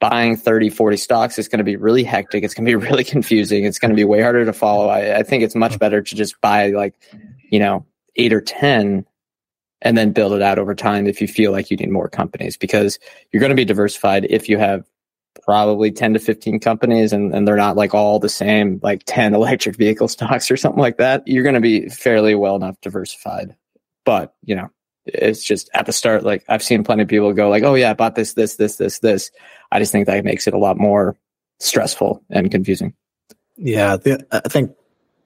[0.00, 2.42] buying 30, 40 stocks is going to be really hectic.
[2.42, 3.64] It's going to be really confusing.
[3.64, 4.88] It's going to be way harder to follow.
[4.88, 6.94] I, I think it's much better to just buy like,
[7.50, 7.86] you know,
[8.16, 9.06] eight or 10
[9.82, 12.56] and then build it out over time if you feel like you need more companies
[12.56, 12.98] because
[13.30, 14.84] you're going to be diversified if you have
[15.42, 19.34] probably 10 to 15 companies and, and they're not like all the same, like 10
[19.34, 21.26] electric vehicle stocks or something like that.
[21.26, 23.56] You're going to be fairly well enough diversified.
[24.04, 24.68] But, you know,
[25.04, 27.90] it's just at the start, like I've seen plenty of people go like, oh yeah,
[27.90, 29.30] I bought this, this, this, this, this.
[29.70, 31.16] I just think that makes it a lot more
[31.58, 32.94] stressful and confusing.
[33.56, 34.72] Yeah, the, I think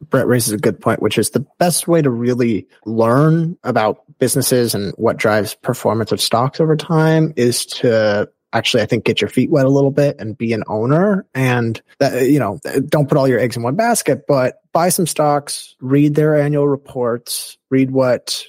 [0.01, 4.75] Brett raises a good point, which is the best way to really learn about businesses
[4.75, 9.29] and what drives performance of stocks over time is to actually, I think, get your
[9.29, 11.27] feet wet a little bit and be an owner.
[11.35, 15.07] And that, you know, don't put all your eggs in one basket, but buy some
[15.07, 18.47] stocks, read their annual reports, read what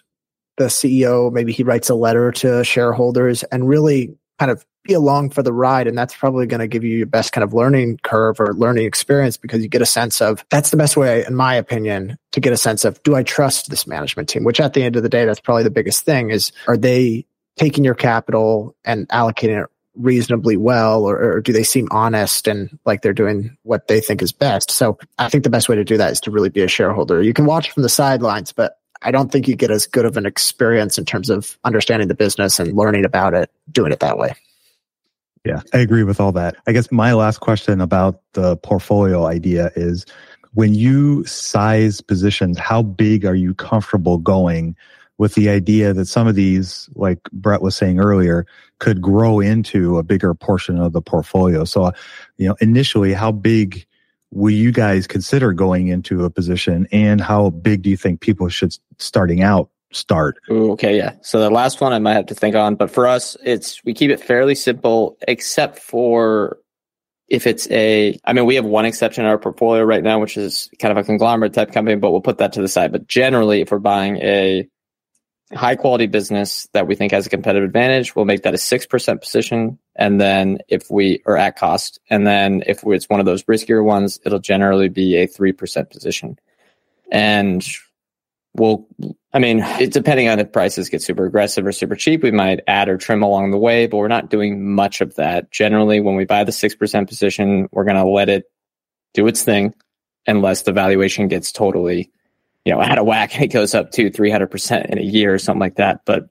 [0.57, 5.29] the CEO, maybe he writes a letter to shareholders and really kind of be along
[5.31, 5.87] for the ride.
[5.87, 8.85] And that's probably going to give you your best kind of learning curve or learning
[8.85, 12.39] experience because you get a sense of that's the best way, in my opinion, to
[12.39, 14.43] get a sense of do I trust this management team?
[14.43, 17.25] Which at the end of the day, that's probably the biggest thing is are they
[17.57, 22.77] taking your capital and allocating it reasonably well or, or, do they seem honest and
[22.85, 25.83] like they're doing what they think is best so i think the best way to
[25.83, 28.77] do that is to really be a shareholder you can watch from the sidelines but
[29.01, 32.15] I don't think you get as good of an experience in terms of understanding the
[32.15, 34.33] business and learning about it, doing it that way.
[35.47, 36.57] Yeah, I agree with all that.
[36.67, 40.05] I guess my last question about the portfolio idea is
[40.55, 44.75] when you size positions, how big are you comfortable going
[45.17, 48.45] with the idea that some of these, like Brett was saying earlier,
[48.79, 51.63] could grow into a bigger portion of the portfolio?
[51.63, 51.93] So,
[52.35, 53.85] you know, initially, how big
[54.31, 58.49] will you guys consider going into a position and how big do you think people
[58.49, 62.35] should starting out start Ooh, okay yeah so the last one i might have to
[62.35, 66.57] think on but for us it's we keep it fairly simple except for
[67.29, 70.35] if it's a i mean we have one exception in our portfolio right now which
[70.37, 73.07] is kind of a conglomerate type company but we'll put that to the side but
[73.07, 74.67] generally if we're buying a
[75.53, 79.21] high quality business that we think has a competitive advantage, we'll make that a 6%
[79.21, 79.79] position.
[79.95, 83.83] And then if we are at cost, and then if it's one of those riskier
[83.83, 86.37] ones, it'll generally be a 3% position.
[87.11, 87.65] And
[88.57, 88.87] we'll,
[89.33, 92.89] I mean, depending on if prices get super aggressive or super cheap, we might add
[92.89, 95.51] or trim along the way, but we're not doing much of that.
[95.51, 98.45] Generally, when we buy the 6% position, we're going to let it
[99.13, 99.73] do its thing
[100.25, 102.11] unless the valuation gets totally
[102.67, 105.39] you know, out of whack and it goes up to 300% in a year or
[105.39, 106.01] something like that.
[106.03, 106.27] But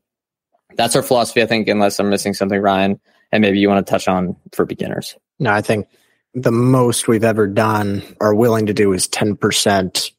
[0.75, 3.01] that's our philosophy, I think, unless I'm missing something, Ryan,
[3.33, 5.17] and maybe you want to touch on for beginners.
[5.39, 5.89] No, I think
[6.35, 10.11] the most we've ever done or willing to do is 10%,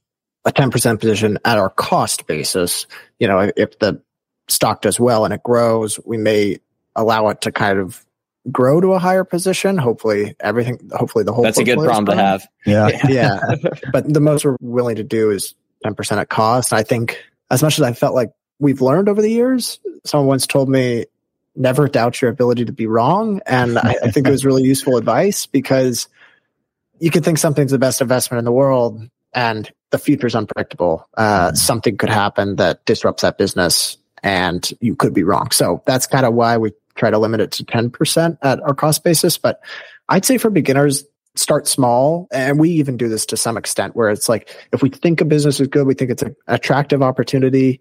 [0.48, 2.88] a 10% position at our cost basis.
[3.20, 4.02] You know, if the
[4.48, 6.60] stock does well and it grows, we may
[6.96, 8.04] allow it to kind of
[8.50, 9.78] grow to a higher position.
[9.78, 11.44] Hopefully everything, hopefully the whole.
[11.44, 12.48] That's a good problem to have.
[12.66, 12.90] Yeah.
[13.10, 13.56] yeah.
[13.92, 15.54] but the most we're willing to do is
[15.86, 16.72] 10% at cost.
[16.72, 20.48] I think as much as I felt like we've learned over the years, someone once
[20.48, 21.06] told me,
[21.56, 23.42] never doubt your ability to be wrong.
[23.46, 26.08] And I, I think it was really useful advice because
[27.00, 29.02] you could think something's the best investment in the world
[29.34, 31.08] and the future is unpredictable.
[31.16, 35.52] Uh, something could happen that disrupts that business and you could be wrong.
[35.52, 39.04] So that's kind of why we try to limit it to 10% at our cost
[39.04, 39.38] basis.
[39.38, 39.62] But
[40.10, 42.28] I'd say for beginners, start small.
[42.32, 45.26] And we even do this to some extent where it's like, if we think a
[45.26, 47.80] business is good, we think it's an attractive opportunity.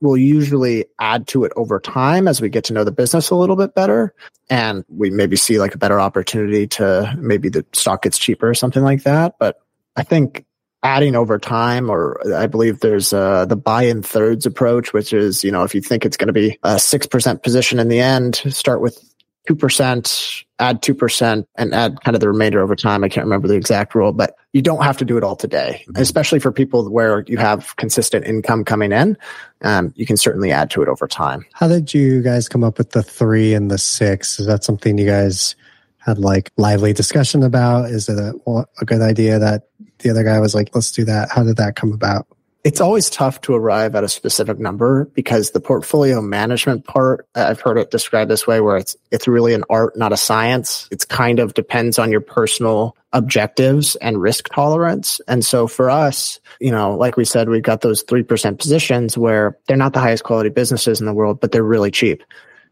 [0.00, 3.36] We'll usually add to it over time as we get to know the business a
[3.36, 4.14] little bit better.
[4.50, 8.54] And we maybe see like a better opportunity to maybe the stock gets cheaper or
[8.54, 9.36] something like that.
[9.38, 9.60] But
[9.96, 10.44] I think
[10.84, 15.42] adding over time, or I believe there's uh, the buy in thirds approach, which is,
[15.42, 18.36] you know, if you think it's going to be a 6% position in the end,
[18.36, 19.02] start with
[19.48, 23.02] 2%, add 2% and add kind of the remainder over time.
[23.02, 25.84] I can't remember the exact rule, but you don't have to do it all today,
[25.88, 26.00] mm-hmm.
[26.00, 29.16] especially for people where you have consistent income coming in.
[29.62, 31.46] Um, you can certainly add to it over time.
[31.54, 34.38] How did you guys come up with the three and the six?
[34.38, 35.56] Is that something you guys
[35.98, 37.90] had like lively discussion about?
[37.90, 38.34] Is it a,
[38.80, 39.68] a good idea that
[40.04, 41.30] the other guy was like, let's do that?
[41.30, 42.28] How did that come about?
[42.64, 47.60] it's always tough to arrive at a specific number because the portfolio management part, I've
[47.60, 50.88] heard it described this way where it's, it's really an art, not a science.
[50.90, 55.20] It's kind of depends on your personal objectives and risk tolerance.
[55.28, 59.58] And so for us, you know, like we said, we've got those 3% positions where
[59.68, 62.22] they're not the highest quality businesses in the world, but they're really cheap.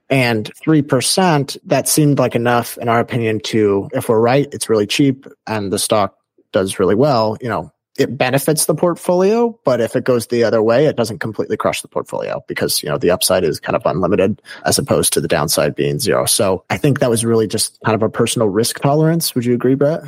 [0.09, 4.87] And 3%, that seemed like enough in our opinion to, if we're right, it's really
[4.87, 6.17] cheap and the stock
[6.53, 10.63] does really well, you know, it benefits the portfolio, but if it goes the other
[10.63, 13.83] way, it doesn't completely crush the portfolio because, you know, the upside is kind of
[13.85, 16.25] unlimited as opposed to the downside being zero.
[16.25, 19.35] So I think that was really just kind of a personal risk tolerance.
[19.35, 20.05] Would you agree, Brett?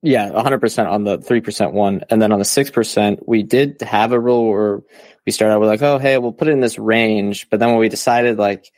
[0.00, 2.02] Yeah, 100% on the 3% one.
[2.08, 4.80] And then on the 6%, we did have a rule where
[5.26, 7.50] we started out with like, oh, hey, we'll put it in this range.
[7.50, 8.72] But then when we decided like,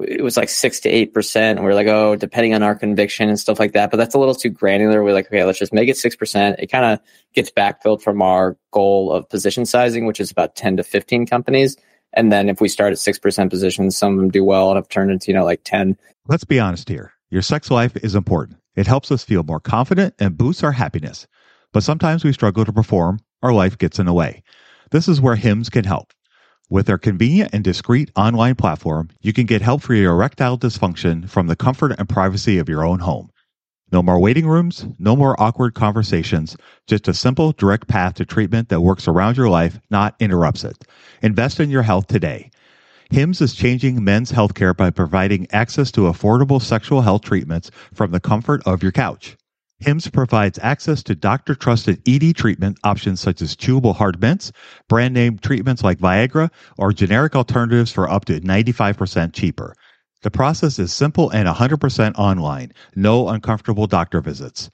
[0.00, 1.60] it was like six to eight percent.
[1.60, 3.90] We are like, oh, depending on our conviction and stuff like that.
[3.90, 5.02] But that's a little too granular.
[5.02, 6.58] We're like, okay, let's just make it six percent.
[6.58, 7.00] It kind of
[7.34, 11.76] gets backfilled from our goal of position sizing, which is about 10 to 15 companies.
[12.12, 14.76] And then if we start at six percent positions, some of them do well and
[14.76, 15.96] have turned into, you know, like 10.
[16.26, 17.12] Let's be honest here.
[17.30, 18.58] Your sex life is important.
[18.76, 21.26] It helps us feel more confident and boosts our happiness.
[21.72, 24.42] But sometimes we struggle to perform, our life gets in the way.
[24.90, 26.12] This is where Hims can help.
[26.70, 31.28] With their convenient and discreet online platform, you can get help for your erectile dysfunction
[31.28, 33.28] from the comfort and privacy of your own home.
[33.92, 38.70] No more waiting rooms, no more awkward conversations, just a simple, direct path to treatment
[38.70, 40.84] that works around your life, not interrupts it.
[41.22, 42.50] Invest in your health today.
[43.10, 48.20] HIMS is changing men's healthcare by providing access to affordable sexual health treatments from the
[48.20, 49.36] comfort of your couch.
[49.84, 54.50] HIMS provides access to doctor trusted ED treatment options such as chewable hard mints,
[54.88, 59.74] brand name treatments like Viagra, or generic alternatives for up to 95% cheaper.
[60.22, 64.70] The process is simple and 100% online, no uncomfortable doctor visits.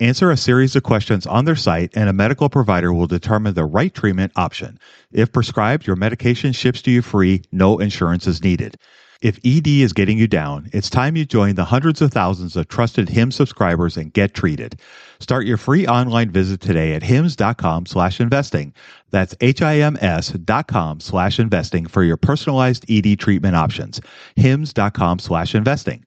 [0.00, 3.66] Answer a series of questions on their site, and a medical provider will determine the
[3.66, 4.78] right treatment option.
[5.12, 8.78] If prescribed, your medication ships to you free, no insurance is needed.
[9.20, 12.68] If ED is getting you down, it's time you join the hundreds of thousands of
[12.68, 14.78] trusted HIMS subscribers and get treated.
[15.18, 18.72] Start your free online visit today at hims.com slash investing.
[19.10, 24.00] That's H-I-M-S dot com slash investing for your personalized ED treatment options.
[24.36, 26.04] hims.com slash investing.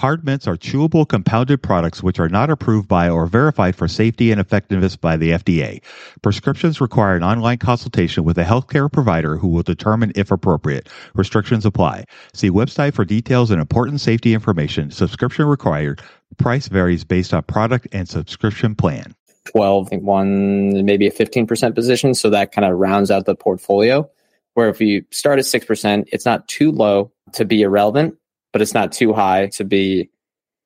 [0.00, 4.32] Hard mints are chewable compounded products which are not approved by or verified for safety
[4.32, 5.82] and effectiveness by the FDA.
[6.22, 10.88] Prescriptions require an online consultation with a healthcare provider who will determine if appropriate.
[11.12, 12.06] Restrictions apply.
[12.32, 14.90] See website for details and important safety information.
[14.90, 16.00] Subscription required.
[16.38, 19.14] Price varies based on product and subscription plan.
[19.52, 22.14] 12, one, maybe a 15% position.
[22.14, 24.10] So that kind of rounds out the portfolio.
[24.54, 28.16] Where if you start at 6%, it's not too low to be irrelevant
[28.52, 30.10] but it's not too high to be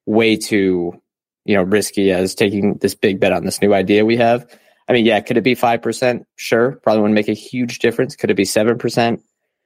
[0.06, 1.00] way too,
[1.44, 4.46] you know, risky as taking this big bet on this new idea we have.
[4.88, 6.24] I mean, yeah, could it be 5%?
[6.36, 6.72] Sure.
[6.82, 8.16] Probably wouldn't make a huge difference.
[8.16, 9.22] Could it be 7%?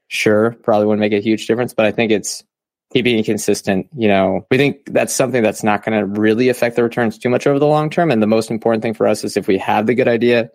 [0.09, 0.53] Sure.
[0.63, 2.45] Probably wouldn't make a huge difference, but I think it's
[2.93, 3.89] keeping consistent.
[3.97, 7.29] You know, we think that's something that's not going to really affect the returns too
[7.29, 8.11] much over the long term.
[8.11, 10.51] And the most important thing for us is if we have the good idea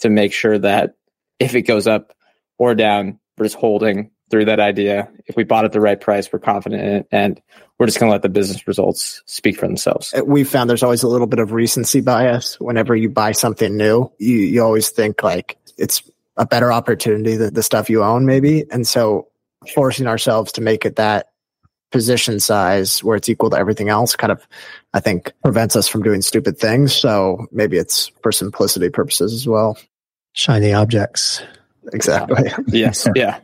[0.00, 0.94] to make sure that
[1.38, 2.12] if it goes up
[2.58, 5.08] or down, we're just holding through that idea.
[5.26, 7.40] If we bought at the right price, we're confident in it, and
[7.78, 10.12] we're just going to let the business results speak for themselves.
[10.12, 12.58] Uh, we found there's always a little bit of recency bias.
[12.60, 16.02] Whenever you buy something new, you, you always think like it's
[16.36, 18.64] a better opportunity than the stuff you own, maybe.
[18.70, 19.28] And so
[19.74, 21.28] forcing ourselves to make it that
[21.90, 24.46] position size where it's equal to everything else kind of,
[24.92, 26.94] I think, prevents us from doing stupid things.
[26.94, 29.78] So maybe it's for simplicity purposes as well.
[30.32, 31.42] Shiny objects.
[31.92, 32.50] Exactly.
[32.66, 33.08] yes.
[33.14, 33.40] Yeah.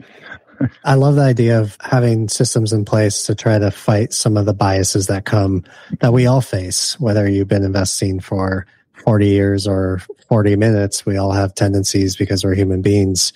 [0.84, 4.46] I love the idea of having systems in place to try to fight some of
[4.46, 5.64] the biases that come
[6.00, 8.66] that we all face, whether you've been investing for
[9.04, 11.04] 40 years or 40 minutes.
[11.04, 13.32] We all have tendencies because we're human beings.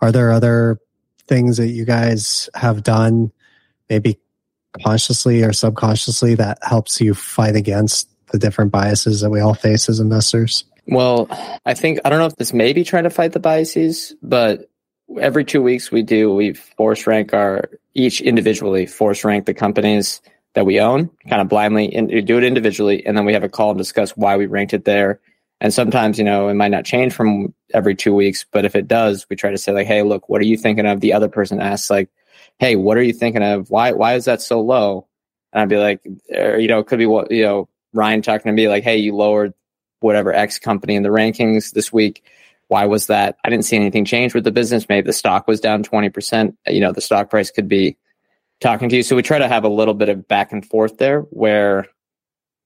[0.00, 0.78] Are there other
[1.26, 3.32] things that you guys have done,
[3.88, 4.18] maybe
[4.82, 9.88] consciously or subconsciously, that helps you fight against the different biases that we all face
[9.88, 10.64] as investors?
[10.86, 11.28] Well,
[11.66, 14.69] I think, I don't know if this may be trying to fight the biases, but
[15.18, 20.20] every two weeks we do we force rank our each individually force rank the companies
[20.54, 23.48] that we own kind of blindly and do it individually and then we have a
[23.48, 25.20] call and discuss why we ranked it there.
[25.60, 28.88] And sometimes you know it might not change from every two weeks but if it
[28.88, 31.00] does we try to say like hey look what are you thinking of?
[31.00, 32.08] The other person asks like
[32.58, 33.70] hey what are you thinking of?
[33.70, 35.06] Why why is that so low?
[35.52, 36.00] And i'd be like
[36.34, 38.96] or, you know it could be what you know ryan talking to me like hey
[38.96, 39.52] you lowered
[39.98, 42.24] whatever x company in the rankings this week
[42.70, 43.36] why was that?
[43.44, 44.88] I didn't see anything change with the business.
[44.88, 46.56] Maybe the stock was down 20%.
[46.68, 47.96] You know, the stock price could be
[48.60, 49.02] talking to you.
[49.02, 51.86] So we try to have a little bit of back and forth there where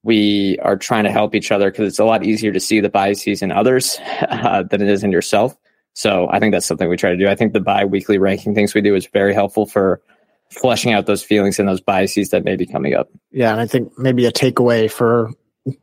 [0.03, 2.90] we are trying to help each other because it's a lot easier to see the
[2.90, 5.57] biases in others uh, than it is in yourself.
[5.95, 7.27] So I think that's something we try to do.
[7.27, 10.03] I think the bi-weekly ranking things we do is very helpful for
[10.51, 13.09] fleshing out those feelings and those biases that may be coming up.
[13.31, 15.31] Yeah, and I think maybe a takeaway for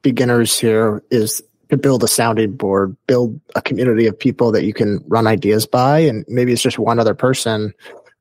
[0.04, 4.74] beginners here is to build a sounding board, build a community of people that you
[4.74, 6.00] can run ideas by.
[6.00, 7.74] And maybe it's just one other person.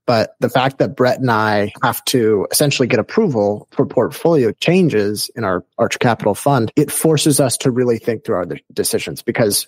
[0.07, 5.29] But the fact that Brett and I have to essentially get approval for portfolio changes
[5.35, 9.67] in our Arch Capital fund, it forces us to really think through our decisions because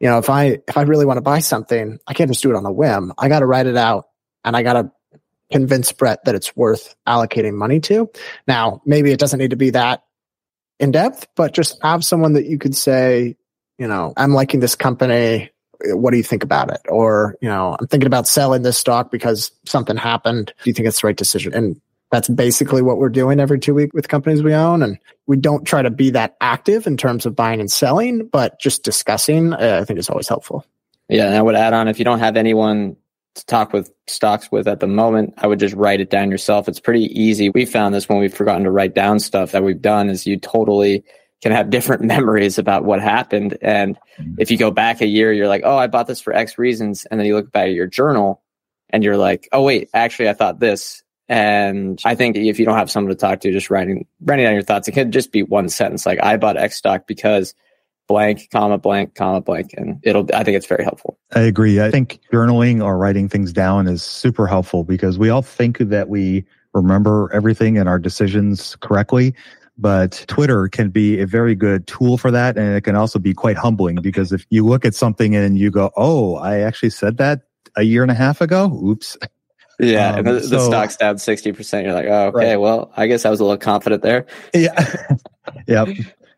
[0.00, 2.50] You know, if I if I really want to buy something, I can't just do
[2.50, 3.12] it on a whim.
[3.18, 4.08] I got to write it out
[4.44, 4.92] and I got to
[5.50, 8.10] convince Brett that it's worth allocating money to.
[8.46, 10.04] Now, maybe it doesn't need to be that
[10.80, 13.36] in depth, but just have someone that you could say,
[13.78, 15.50] you know, I'm liking this company.
[15.84, 16.80] What do you think about it?
[16.88, 20.52] Or, you know, I'm thinking about selling this stock because something happened.
[20.62, 21.54] Do you think it's the right decision?
[21.54, 24.82] And that's basically what we're doing every two weeks with companies we own.
[24.82, 28.58] And we don't try to be that active in terms of buying and selling, but
[28.58, 30.64] just discussing, uh, I think is always helpful.
[31.08, 31.26] Yeah.
[31.26, 32.96] And I would add on if you don't have anyone
[33.44, 36.68] talk with stocks with at the moment, I would just write it down yourself.
[36.68, 37.50] It's pretty easy.
[37.50, 40.36] We found this when we've forgotten to write down stuff that we've done is you
[40.38, 41.04] totally
[41.42, 43.56] can have different memories about what happened.
[43.62, 44.34] And mm-hmm.
[44.38, 47.06] if you go back a year, you're like, oh, I bought this for X reasons.
[47.06, 48.42] And then you look back at your journal
[48.90, 51.02] and you're like, oh, wait, actually, I thought this.
[51.28, 54.54] And I think if you don't have someone to talk to, just writing writing down
[54.54, 57.52] your thoughts, it could just be one sentence like I bought X stock because
[58.08, 59.72] blank, comma, blank, comma, blank.
[59.76, 61.18] And it'll I think it's very helpful.
[61.34, 61.80] I agree.
[61.80, 66.08] I think journaling or writing things down is super helpful because we all think that
[66.08, 69.34] we remember everything and our decisions correctly.
[69.80, 72.58] But Twitter can be a very good tool for that.
[72.58, 75.70] And it can also be quite humbling because if you look at something and you
[75.70, 77.42] go, Oh, I actually said that
[77.76, 78.72] a year and a half ago.
[78.84, 79.16] Oops.
[79.80, 81.86] Yeah, um, and the, the stock's down sixty percent.
[81.86, 82.56] You're like, oh, okay, right.
[82.56, 84.26] well, I guess I was a little confident there.
[84.52, 85.06] Yeah,
[85.68, 85.88] yep,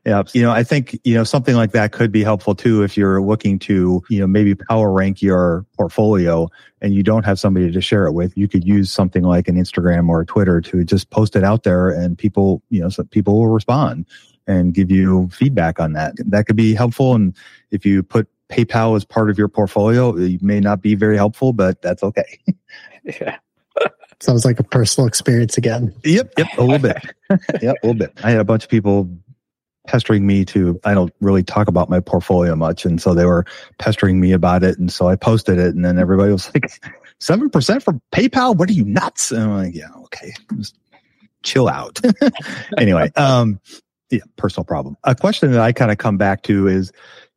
[0.05, 0.29] yep.
[0.33, 3.23] You know, I think you know something like that could be helpful too if you're
[3.23, 6.49] looking to you know maybe power rank your portfolio
[6.81, 8.37] and you don't have somebody to share it with.
[8.37, 11.91] You could use something like an Instagram or Twitter to just post it out there,
[11.91, 14.07] and people you know so people will respond
[14.47, 16.15] and give you feedback on that.
[16.19, 17.15] That could be helpful.
[17.15, 17.37] And
[17.71, 21.53] if you put PayPal as part of your portfolio, it may not be very helpful,
[21.53, 22.39] but that's okay.
[23.03, 23.39] Yeah.
[24.21, 25.95] Sounds like a personal experience again.
[26.05, 26.99] Yep, yep, a little bit.
[27.63, 28.13] yep, a little bit.
[28.23, 29.09] I had a bunch of people
[29.87, 32.85] pestering me to I don't really talk about my portfolio much.
[32.85, 33.45] And so they were
[33.79, 34.79] pestering me about it.
[34.79, 36.71] And so I posted it and then everybody was like,
[37.19, 38.57] seven percent for PayPal?
[38.57, 39.31] What are you nuts?
[39.31, 40.33] And I'm like, yeah, okay.
[40.57, 40.77] Just
[41.43, 42.01] chill out.
[42.79, 43.61] anyway, um,
[44.11, 44.97] yeah, personal problem.
[45.05, 46.93] A question that I kind of come back to is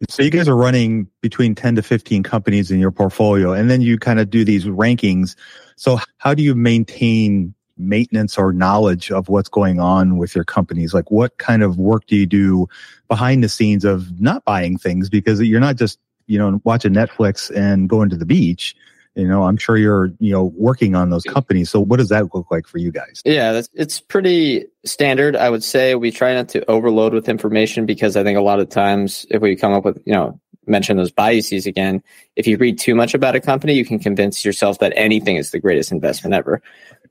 [0.09, 3.81] so you guys are running between 10 to 15 companies in your portfolio, and then
[3.81, 5.35] you kind of do these rankings.
[5.77, 10.93] So how do you maintain maintenance or knowledge of what's going on with your companies?
[10.93, 12.67] Like what kind of work do you do
[13.07, 15.09] behind the scenes of not buying things?
[15.09, 18.75] Because you're not just, you know, watching Netflix and going to the beach.
[19.15, 21.69] You know i'm sure you're you know working on those companies.
[21.69, 23.21] So what does that look like for you guys?
[23.23, 25.93] Yeah it's pretty standard i would say.
[25.93, 29.39] We try not to overload with information because i think a lot of times if
[29.39, 32.01] we come up with you know mention those biases again
[32.35, 35.51] if you read too much about a company you can convince yourself that anything is
[35.51, 36.61] the greatest investment ever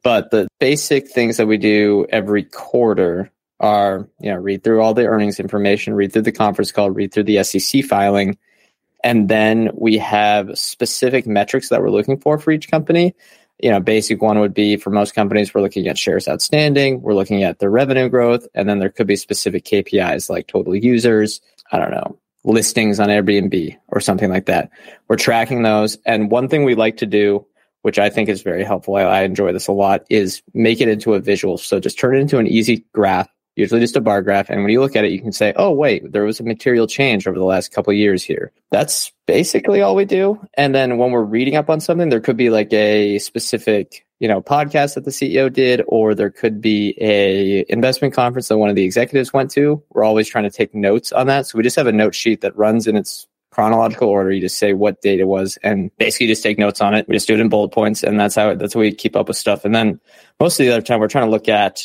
[0.03, 3.30] but the basic things that we do every quarter
[3.61, 7.12] are you know read through all the earnings information read through the conference call read
[7.12, 8.36] through the sec filing
[9.03, 13.14] and then we have specific metrics that we're looking for for each company.
[13.59, 17.14] You know, basic one would be for most companies, we're looking at shares outstanding, we're
[17.14, 21.40] looking at their revenue growth, and then there could be specific KPIs like total users,
[21.70, 24.70] I don't know, listings on Airbnb or something like that.
[25.09, 25.98] We're tracking those.
[26.07, 27.46] And one thing we like to do,
[27.83, 30.89] which I think is very helpful, I, I enjoy this a lot, is make it
[30.89, 31.59] into a visual.
[31.59, 34.51] So just turn it into an easy graph usually just a bar graph.
[34.51, 36.87] And when you look at it, you can say, oh, wait, there was a material
[36.87, 38.53] change over the last couple years here.
[38.70, 40.41] That's basically all we do.
[40.55, 44.28] And then when we're reading up on something, there could be like a specific, you
[44.28, 48.70] know, podcast that the CEO did, or there could be a investment conference that one
[48.70, 49.83] of the executives went to.
[49.91, 51.47] We're always trying to take notes on that.
[51.47, 54.32] So we just have a note sheet that runs in its chronological order.
[54.32, 57.07] You just say what date it was and basically just take notes on it.
[57.07, 59.28] We just do it in bullet points and that's how, that's how we keep up
[59.28, 59.64] with stuff.
[59.64, 60.00] And then
[60.40, 61.82] most of the other time we're trying to look at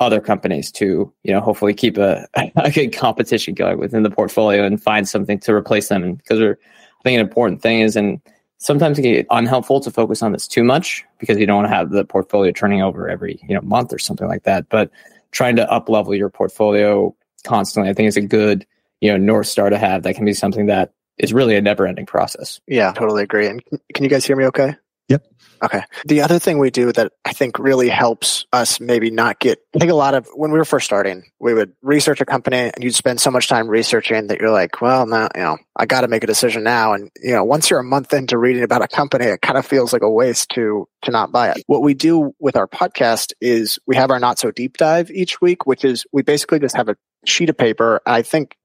[0.00, 2.26] other companies to, you know, hopefully keep a,
[2.56, 6.02] a good competition going within the portfolio and find something to replace them.
[6.02, 8.20] And because I think an important thing is, and
[8.58, 11.68] sometimes it can get unhelpful to focus on this too much because you don't want
[11.68, 14.68] to have the portfolio turning over every, you know, month or something like that.
[14.68, 14.90] But
[15.30, 17.14] trying to up level your portfolio
[17.44, 18.66] constantly, I think is a good,
[19.00, 20.02] you know, North Star to have.
[20.02, 22.60] That can be something that is really a never ending process.
[22.66, 23.46] Yeah, totally agree.
[23.46, 23.62] And
[23.94, 24.76] can you guys hear me okay?
[25.08, 25.26] Yep.
[25.64, 25.82] Okay.
[26.06, 29.80] The other thing we do that I think really helps us maybe not get, I
[29.80, 32.82] think a lot of, when we were first starting, we would research a company and
[32.82, 36.02] you'd spend so much time researching that you're like, well, now, you know, I got
[36.02, 36.92] to make a decision now.
[36.92, 39.66] And, you know, once you're a month into reading about a company, it kind of
[39.66, 41.64] feels like a waste to, to not buy it.
[41.66, 45.40] What we do with our podcast is we have our not so deep dive each
[45.40, 46.96] week, which is we basically just have a
[47.26, 48.00] sheet of paper.
[48.06, 48.56] I think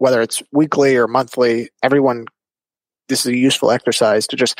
[0.00, 2.24] whether it's weekly or monthly, everyone,
[3.08, 4.58] this is a useful exercise to just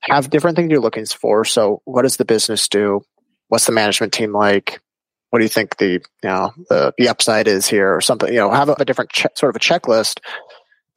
[0.00, 1.46] have different things you're looking for.
[1.46, 3.00] So what does the business do?
[3.48, 4.80] What's the management team like?
[5.30, 8.38] What do you think the, you know, the, the upside is here or something, you
[8.38, 10.20] know, have a, a different che- sort of a checklist.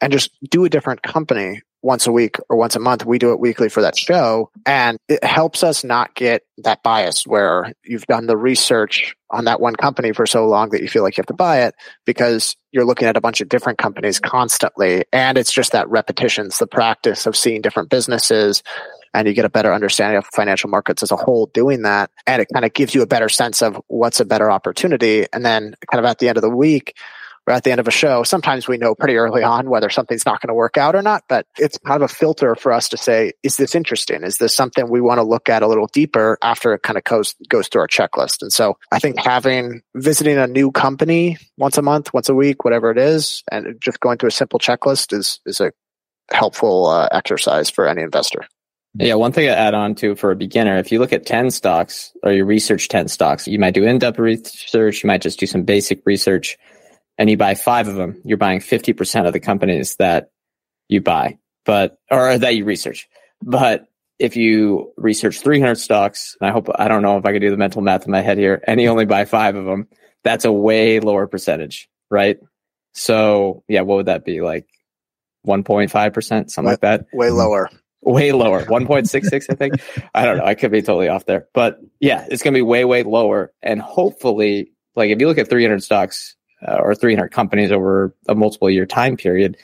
[0.02, 3.06] and just do a different company once a week or once a month.
[3.06, 4.50] We do it weekly for that show.
[4.66, 9.60] And it helps us not get that bias where you've done the research on that
[9.60, 11.76] one company for so long that you feel like you have to buy it
[12.06, 15.04] because you're looking at a bunch of different companies constantly.
[15.12, 16.46] And it's just that repetition.
[16.48, 18.64] It's the practice of seeing different businesses
[19.14, 22.10] and you get a better understanding of financial markets as a whole doing that.
[22.26, 25.28] And it kind of gives you a better sense of what's a better opportunity.
[25.34, 26.96] And then kind of at the end of the week,
[27.46, 30.26] or at the end of a show, sometimes we know pretty early on whether something's
[30.26, 32.90] not going to work out or not, but it's kind of a filter for us
[32.90, 34.24] to say, is this interesting?
[34.24, 37.04] Is this something we want to look at a little deeper after it kind of
[37.04, 38.42] goes, goes through our checklist?
[38.42, 42.64] And so I think having, visiting a new company once a month, once a week,
[42.64, 45.74] whatever it is, and just going through a simple checklist is, is a
[46.32, 48.48] helpful uh, exercise for any investor.
[48.96, 51.50] Yeah, one thing to add on to for a beginner, if you look at 10
[51.50, 55.48] stocks or you research 10 stocks, you might do in-depth research, you might just do
[55.48, 56.58] some basic research
[57.18, 60.32] and you buy five of them, you're buying 50% of the companies that
[60.90, 63.08] you buy, but, or that you research.
[63.42, 63.88] But
[64.20, 67.50] if you research 300 stocks, and I hope, I don't know if I can do
[67.50, 69.88] the mental math in my head here, and you only buy five of them,
[70.24, 72.40] that's a way lower percentage, right?
[72.94, 74.42] So yeah, what would that be?
[74.42, 74.68] Like
[75.46, 77.06] 1.5%, something way, like that?
[77.14, 77.70] Way lower.
[78.02, 78.64] Way lower.
[78.64, 79.76] 1.66, I think.
[80.14, 80.46] I don't know.
[80.46, 83.52] I could be totally off there, but yeah, it's going to be way, way lower.
[83.62, 86.36] And hopefully, like if you look at 300 stocks,
[86.68, 89.58] uh, or 300 companies over a multiple year time period,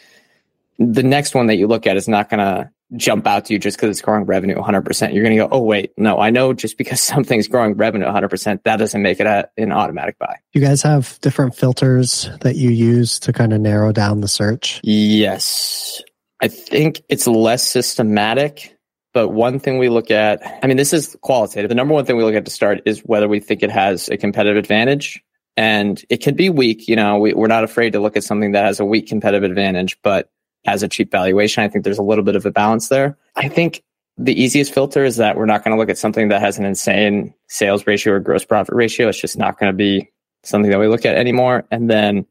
[0.77, 3.59] the next one that you look at is not going to jump out to you
[3.59, 5.13] just because it's growing revenue 100%.
[5.13, 8.63] You're going to go, oh, wait, no, I know just because something's growing revenue 100%,
[8.63, 10.37] that doesn't make it a, an automatic buy.
[10.53, 14.79] You guys have different filters that you use to kind of narrow down the search?
[14.83, 16.01] Yes.
[16.41, 18.75] I think it's less systematic.
[19.11, 21.69] But one thing we look at, I mean, this is qualitative.
[21.69, 24.07] The number one thing we look at to start is whether we think it has
[24.07, 25.23] a competitive advantage
[25.59, 26.87] and it can be weak.
[26.87, 29.43] You know, we, we're not afraid to look at something that has a weak competitive
[29.43, 30.31] advantage, but
[30.63, 31.61] has a cheap valuation.
[31.61, 33.17] I think there's a little bit of a balance there.
[33.35, 33.83] I think
[34.17, 36.63] the easiest filter is that we're not going to look at something that has an
[36.63, 39.09] insane sales ratio or gross profit ratio.
[39.09, 40.09] It's just not going to be
[40.43, 41.65] something that we look at anymore.
[41.71, 42.25] And then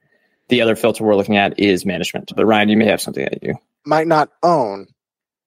[0.48, 2.32] the other filter we're looking at is management.
[2.34, 4.86] But Ryan, you may have something that you might not own,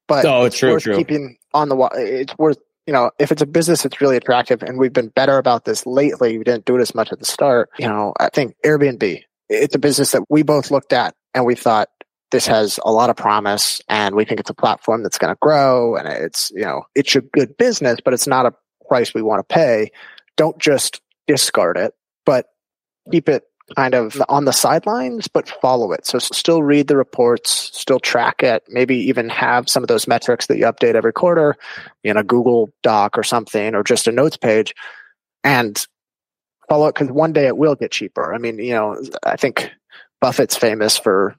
[0.08, 0.98] but oh, it's true, worth true.
[0.98, 1.90] keeping on the.
[1.96, 5.38] It's worth you know, if it's a business that's really attractive, and we've been better
[5.38, 7.70] about this lately, we didn't do it as much at the start.
[7.78, 11.56] You know, I think Airbnb, it's a business that we both looked at and we
[11.56, 11.90] thought
[12.32, 15.38] this has a lot of promise and we think it's a platform that's going to
[15.42, 18.54] grow and it's, you know, it's a good business, but it's not a
[18.88, 19.92] price we want to pay.
[20.38, 21.94] Don't just discard it,
[22.26, 22.48] but
[23.12, 23.44] keep it
[23.76, 26.06] kind of on the sidelines, but follow it.
[26.06, 30.48] So still read the reports, still track it, maybe even have some of those metrics
[30.48, 31.56] that you update every quarter
[32.04, 34.74] in a Google Doc or something, or just a notes page
[35.44, 35.86] and
[36.70, 38.34] follow it because one day it will get cheaper.
[38.34, 39.72] I mean, you know, I think
[40.22, 41.36] Buffett's famous for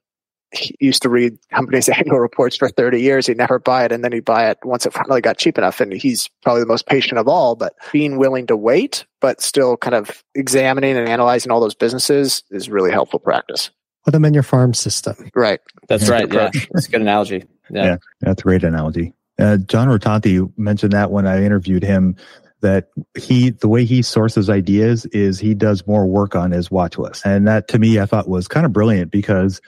[0.52, 3.26] he used to read companies' annual reports for 30 years.
[3.26, 3.92] He'd never buy it.
[3.92, 5.80] And then he'd buy it once it finally got cheap enough.
[5.80, 9.76] And he's probably the most patient of all, but being willing to wait, but still
[9.76, 13.70] kind of examining and analyzing all those businesses is really helpful practice.
[14.04, 15.30] Put them in your farm system.
[15.34, 15.60] Right.
[15.88, 16.30] That's right.
[16.32, 16.50] Yeah.
[16.72, 17.44] That's a good analogy.
[17.70, 17.84] Yeah.
[17.84, 19.14] Yeah, that's a great analogy.
[19.38, 22.16] Uh, John Rotonti mentioned that when I interviewed him,
[22.60, 22.88] that
[23.18, 27.24] he, the way he sources ideas is he does more work on his watch list.
[27.26, 29.60] And that to me, I thought was kind of brilliant because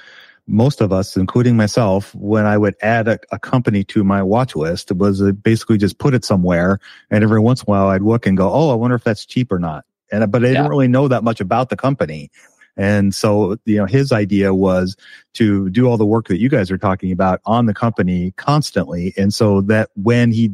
[0.47, 4.55] most of us, including myself, when I would add a, a company to my watch
[4.55, 6.79] list, was uh, basically just put it somewhere.
[7.11, 9.25] And every once in a while I'd look and go, Oh, I wonder if that's
[9.25, 9.85] cheap or not.
[10.13, 12.31] And, uh, but I didn't really know that much about the company.
[12.77, 14.97] And so, you know, his idea was
[15.35, 19.15] to do all the work that you guys are talking about on the company constantly.
[19.17, 20.51] And so that when he,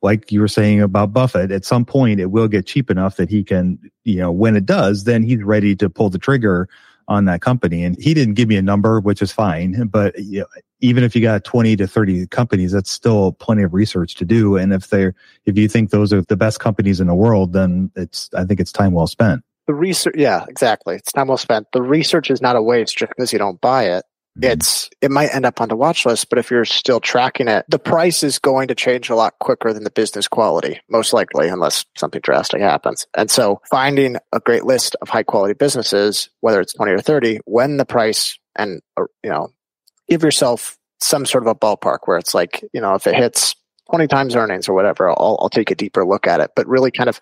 [0.00, 3.28] like you were saying about Buffett, at some point it will get cheap enough that
[3.28, 6.68] he can, you know, when it does, then he's ready to pull the trigger
[7.12, 7.84] on that company.
[7.84, 9.86] And he didn't give me a number, which is fine.
[9.86, 10.46] But you know,
[10.80, 14.56] even if you got 20 to 30 companies, that's still plenty of research to do.
[14.56, 15.14] And if they're,
[15.46, 18.58] if you think those are the best companies in the world, then it's, I think
[18.58, 19.42] it's time well spent.
[19.68, 20.96] The research, yeah, exactly.
[20.96, 21.68] It's time well spent.
[21.72, 24.04] The research is not a waste just because you don't buy it.
[24.38, 24.52] Mm-hmm.
[24.52, 27.66] It's it might end up on the watch list, but if you're still tracking it,
[27.68, 31.48] the price is going to change a lot quicker than the business quality, most likely,
[31.48, 33.06] unless something drastic happens.
[33.14, 37.40] And so finding a great list of high quality businesses, whether it's 20 or 30,
[37.44, 39.48] when the price and uh, you know,
[40.08, 43.54] give yourself some sort of a ballpark where it's like, you know, if it hits
[43.90, 46.90] 20 times earnings or whatever, I'll, I'll take a deeper look at it, but really
[46.90, 47.20] kind of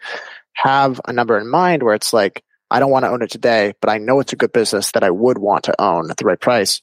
[0.53, 3.73] have a number in mind where it's like, I don't want to own it today,
[3.81, 6.25] but I know it's a good business that I would want to own at the
[6.25, 6.81] right price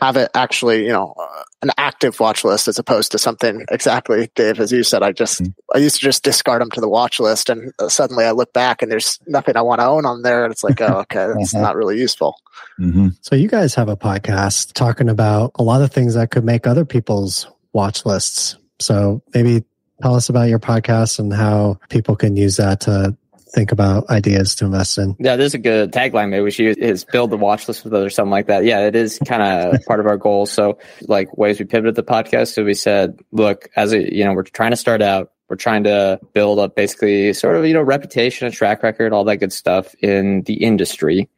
[0.00, 4.30] have it actually, you know, uh, an active watch list as opposed to something exactly,
[4.34, 5.02] Dave, as you said.
[5.02, 5.50] I just, mm-hmm.
[5.74, 8.52] I used to just discard them to the watch list, and uh, suddenly I look
[8.52, 11.26] back and there's nothing I want to own on there, and it's like, oh, okay,
[11.36, 11.62] that's uh-huh.
[11.62, 12.36] not really useful.
[12.78, 13.08] Mm-hmm.
[13.20, 16.66] So you guys have a podcast talking about a lot of things that could make
[16.66, 18.56] other people's watch lists.
[18.78, 19.64] So maybe
[20.02, 23.16] tell us about your podcast and how people can use that to
[23.50, 25.16] think about ideas to invest in.
[25.18, 26.30] Yeah, this is a good tagline.
[26.30, 28.64] Maybe we should use is build the watch list with others, something like that.
[28.64, 30.46] Yeah, it is kind of part of our goal.
[30.46, 32.54] So like ways we pivoted the podcast.
[32.54, 35.84] So we said, look, as a, you know, we're trying to start out, we're trying
[35.84, 39.52] to build up basically sort of, you know, reputation, a track record, all that good
[39.52, 41.28] stuff in the industry.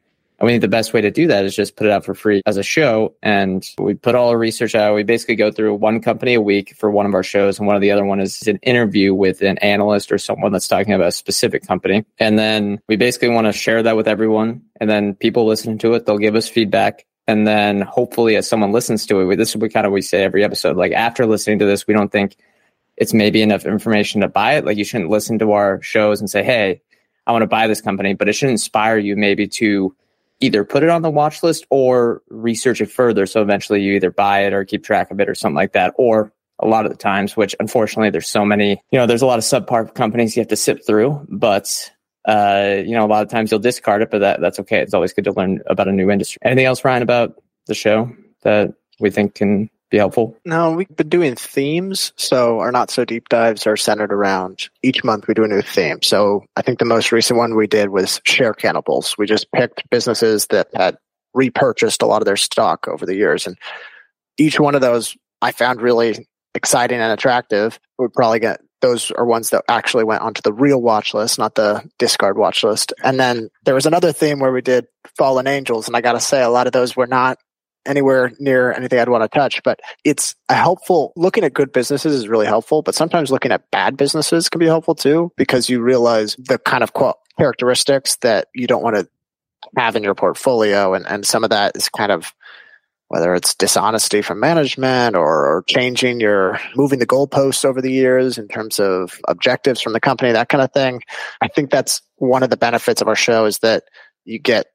[0.42, 2.14] And we think the best way to do that is just put it out for
[2.14, 3.14] free as a show.
[3.22, 4.92] And we put all our research out.
[4.92, 7.60] We basically go through one company a week for one of our shows.
[7.60, 10.66] And one of the other one is an interview with an analyst or someone that's
[10.66, 12.04] talking about a specific company.
[12.18, 14.62] And then we basically want to share that with everyone.
[14.80, 17.06] And then people listening to it, they'll give us feedback.
[17.28, 20.02] And then hopefully as someone listens to it, this is what we kind of we
[20.02, 20.76] say every episode.
[20.76, 22.34] Like after listening to this, we don't think
[22.96, 24.64] it's maybe enough information to buy it.
[24.64, 26.82] Like you shouldn't listen to our shows and say, Hey,
[27.28, 29.94] I want to buy this company, but it should inspire you maybe to
[30.42, 33.26] either put it on the watch list or research it further.
[33.26, 35.94] So eventually you either buy it or keep track of it or something like that.
[35.96, 39.26] Or a lot of the times, which unfortunately there's so many, you know, there's a
[39.26, 41.90] lot of subpar companies you have to sift through, but
[42.24, 44.80] uh, you know, a lot of times you'll discard it, but that, that's okay.
[44.80, 46.38] It's always good to learn about a new industry.
[46.44, 48.12] Anything else, Ryan, about the show
[48.42, 50.36] that we think can be helpful?
[50.44, 52.12] No, we've been doing themes.
[52.16, 55.62] So our not so deep dives are centered around each month we do a new
[55.62, 56.02] theme.
[56.02, 59.16] So I think the most recent one we did was share cannibals.
[59.16, 60.96] We just picked businesses that had
[61.34, 63.46] repurchased a lot of their stock over the years.
[63.46, 63.56] And
[64.38, 67.78] each one of those I found really exciting and attractive.
[67.98, 71.54] We'd probably get those are ones that actually went onto the real watch list, not
[71.54, 72.92] the discard watch list.
[73.04, 74.86] And then there was another theme where we did
[75.16, 75.86] fallen angels.
[75.86, 77.38] And I got to say, a lot of those were not
[77.86, 79.62] anywhere near anything I'd want to touch.
[79.62, 83.70] But it's a helpful looking at good businesses is really helpful, but sometimes looking at
[83.70, 86.92] bad businesses can be helpful too, because you realize the kind of
[87.38, 89.08] characteristics that you don't want to
[89.76, 90.94] have in your portfolio.
[90.94, 92.32] And, and some of that is kind of
[93.08, 98.38] whether it's dishonesty from management or, or changing your moving the goalposts over the years
[98.38, 101.02] in terms of objectives from the company, that kind of thing.
[101.42, 103.84] I think that's one of the benefits of our show is that
[104.24, 104.71] you get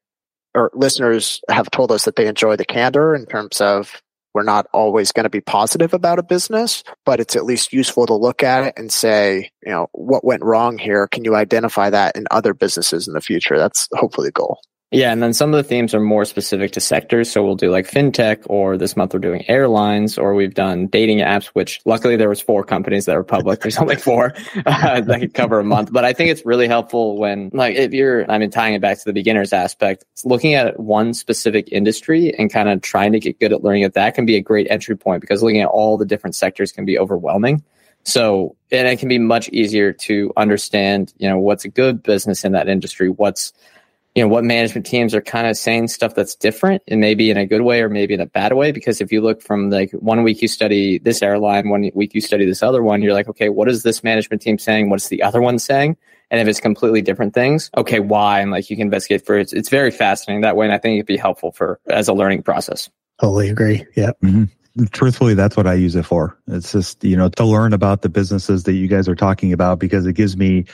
[0.58, 4.02] or listeners have told us that they enjoy the candor in terms of
[4.34, 8.06] we're not always going to be positive about a business, but it's at least useful
[8.06, 11.06] to look at it and say, you know, what went wrong here?
[11.06, 13.58] Can you identify that in other businesses in the future?
[13.58, 14.60] That's hopefully the goal.
[14.90, 17.30] Yeah, and then some of the themes are more specific to sectors.
[17.30, 21.18] So we'll do like fintech, or this month we're doing airlines, or we've done dating
[21.18, 21.46] apps.
[21.48, 23.60] Which luckily there was four companies that were public.
[23.60, 24.32] There's only four
[24.66, 25.92] uh, that could cover a month.
[25.92, 28.96] But I think it's really helpful when, like, if you're, I mean, tying it back
[28.96, 33.38] to the beginners aspect, looking at one specific industry and kind of trying to get
[33.40, 33.92] good at learning it.
[33.92, 36.86] That can be a great entry point because looking at all the different sectors can
[36.86, 37.62] be overwhelming.
[38.04, 42.42] So, and it can be much easier to understand, you know, what's a good business
[42.42, 43.52] in that industry, what's
[44.18, 47.36] you know what management teams are kind of saying stuff that's different and maybe in
[47.36, 49.92] a good way or maybe in a bad way because if you look from like
[49.92, 53.28] one week you study this airline one week you study this other one you're like
[53.28, 54.90] okay what is this management team saying?
[54.90, 55.96] What's the other one saying?
[56.32, 58.40] And if it's completely different things okay why?
[58.40, 60.78] And like you can investigate for it it's, it's very fascinating that way and i
[60.78, 62.90] think it'd be helpful for as a learning process.
[63.20, 63.86] Totally agree.
[63.94, 64.84] Yeah mm-hmm.
[64.86, 66.36] truthfully that's what i use it for.
[66.48, 69.78] It's just you know to learn about the businesses that you guys are talking about
[69.78, 70.64] because it gives me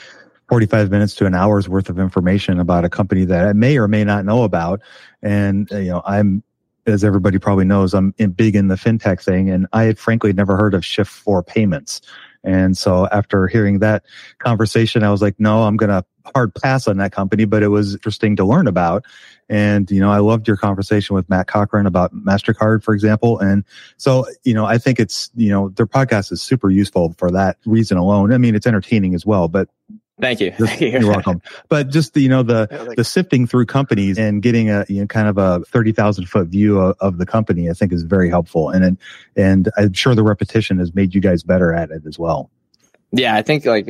[0.49, 3.87] 45 minutes to an hour's worth of information about a company that I may or
[3.87, 4.81] may not know about.
[5.21, 6.43] And, uh, you know, I'm,
[6.85, 10.33] as everybody probably knows, I'm in, big in the fintech thing and I had frankly
[10.33, 12.01] never heard of Shift4 payments.
[12.43, 14.05] And so after hearing that
[14.37, 17.69] conversation, I was like, no, I'm going to hard pass on that company, but it
[17.69, 19.03] was interesting to learn about.
[19.49, 23.39] And, you know, I loved your conversation with Matt Cochrane about MasterCard, for example.
[23.39, 23.63] And
[23.97, 27.57] so, you know, I think it's, you know, their podcast is super useful for that
[27.65, 28.31] reason alone.
[28.31, 29.69] I mean, it's entertaining as well, but
[30.19, 30.51] Thank you.
[30.51, 31.41] Just, you're welcome.
[31.67, 35.27] But just you know the the sifting through companies and getting a you know kind
[35.27, 38.69] of a thirty thousand foot view of, of, the company, I think is very helpful.
[38.69, 38.97] And
[39.35, 42.49] and I'm sure the repetition has made you guys better at it as well.
[43.11, 43.87] Yeah, I think like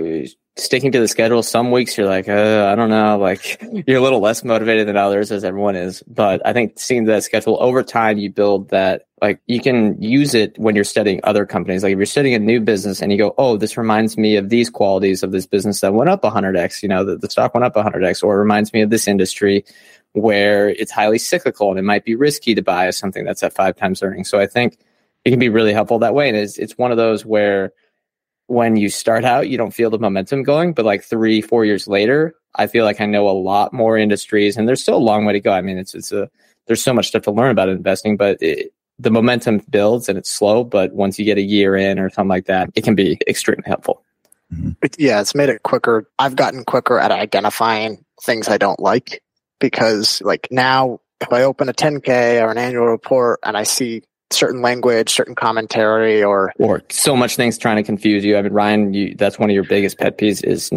[0.58, 1.44] sticking to the schedule.
[1.44, 4.98] Some weeks you're like, uh, I don't know, like you're a little less motivated than
[4.98, 6.04] others, as everyone is.
[6.04, 9.04] But I think seeing that schedule over time, you build that.
[9.22, 11.84] Like you can use it when you're studying other companies.
[11.84, 14.50] Like if you're studying a new business and you go, oh, this reminds me of
[14.50, 16.84] these qualities of this business that went up 100x.
[16.84, 19.66] You know, the, the stock went up 100x, or it reminds me of this industry
[20.12, 23.76] where it's highly cyclical and it might be risky to buy something that's at five
[23.76, 24.30] times earnings.
[24.30, 24.78] So I think
[25.24, 26.28] it can be really helpful that way.
[26.30, 27.72] And it's it's one of those where
[28.48, 31.88] when you start out, you don't feel the momentum going, but like three, four years
[31.88, 35.26] later, I feel like I know a lot more industries and there's still a long
[35.26, 35.52] way to go.
[35.52, 36.30] I mean, it's, it's a,
[36.68, 40.30] there's so much stuff to learn about investing, but it, the momentum builds and it's
[40.30, 43.20] slow, but once you get a year in or something like that, it can be
[43.28, 44.04] extremely helpful.
[44.54, 44.72] Mm-hmm.
[44.82, 46.08] It, yeah, it's made it quicker.
[46.20, 49.22] I've gotten quicker at identifying things I don't like
[49.60, 54.04] because, like, now if I open a 10K or an annual report and I see
[54.32, 58.38] certain language, certain commentary, or or so much things trying to confuse you.
[58.38, 60.70] I mean, Ryan, you, that's one of your biggest pet peeves is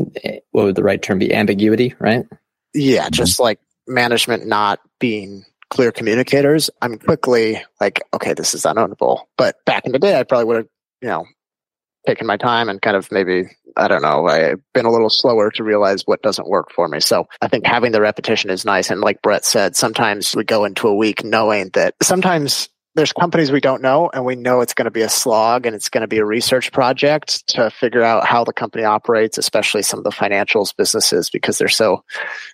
[0.53, 1.33] what would the right term be?
[1.33, 2.27] Ambiguity, right?
[2.75, 3.45] Yeah, just mm-hmm.
[3.45, 6.71] like management not being clear communicators.
[6.81, 9.23] I'm quickly like, okay, this is unownable.
[9.37, 10.69] But back in the day, I probably would have,
[11.03, 11.25] you know,
[12.07, 13.45] taken my time and kind of maybe
[13.77, 16.99] I don't know, I've been a little slower to realize what doesn't work for me.
[17.01, 18.91] So I think having the repetition is nice.
[18.91, 22.69] And like Brett said, sometimes we go into a week knowing that sometimes
[22.99, 25.75] there's companies we don't know and we know it's going to be a slog and
[25.77, 29.83] it's going to be a research project to figure out how the company operates especially
[29.83, 32.03] some of the financials businesses because they're so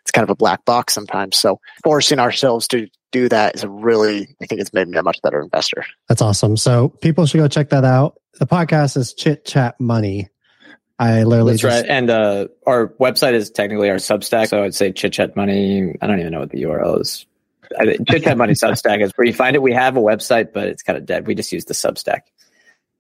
[0.03, 3.69] it's kind of a black box sometimes so forcing ourselves to do that is a
[3.69, 7.39] really i think it's made me a much better investor that's awesome so people should
[7.39, 10.29] go check that out the podcast is chit chat money
[10.97, 11.91] I literally That's just, right.
[11.91, 14.47] And uh, our website is technically our Substack.
[14.47, 15.93] So I'd say Chit Chat Money.
[16.01, 17.27] I don't even know what the URL is.
[18.09, 19.63] Chit Chat Money Substack is where you find it.
[19.63, 21.27] We have a website, but it's kind of dead.
[21.27, 22.21] We just use the Substack.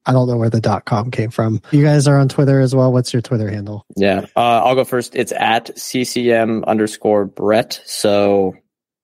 [0.07, 1.62] I don't know where the dot com came from.
[1.71, 2.93] You guys are on Twitter as well.
[2.93, 3.87] What's your Twitter handle?
[3.97, 5.17] Yeah, uh, I'll go first.
[5.17, 7.81] It's at CCM underscore Brett.
[7.87, 8.55] So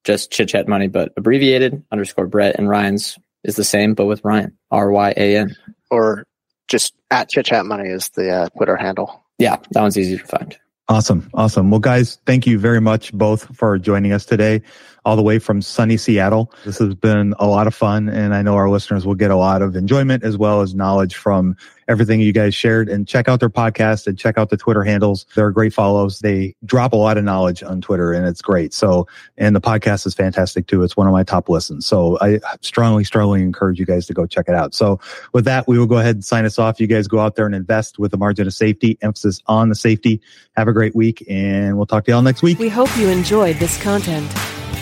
[0.03, 2.57] just chit chat money, but abbreviated underscore Brett.
[2.59, 5.55] And Ryan's is the same, but with Ryan R Y A N.
[5.89, 6.27] Or
[6.67, 9.23] just at chit chat money is the uh, Twitter handle.
[9.39, 10.55] Yeah, that one's easy to find.
[10.91, 11.29] Awesome.
[11.33, 11.71] Awesome.
[11.71, 14.61] Well, guys, thank you very much both for joining us today,
[15.05, 16.51] all the way from sunny Seattle.
[16.65, 19.37] This has been a lot of fun, and I know our listeners will get a
[19.37, 21.55] lot of enjoyment as well as knowledge from
[21.91, 25.25] everything you guys shared and check out their podcast and check out the Twitter handles.
[25.35, 26.19] They're great follows.
[26.19, 28.73] They drop a lot of knowledge on Twitter and it's great.
[28.73, 30.83] So, and the podcast is fantastic too.
[30.83, 31.85] It's one of my top listens.
[31.85, 34.73] So I strongly, strongly encourage you guys to go check it out.
[34.73, 34.99] So
[35.33, 36.79] with that, we will go ahead and sign us off.
[36.79, 39.75] You guys go out there and invest with a margin of safety, emphasis on the
[39.75, 40.21] safety.
[40.55, 42.57] Have a great week and we'll talk to y'all next week.
[42.57, 44.31] We hope you enjoyed this content.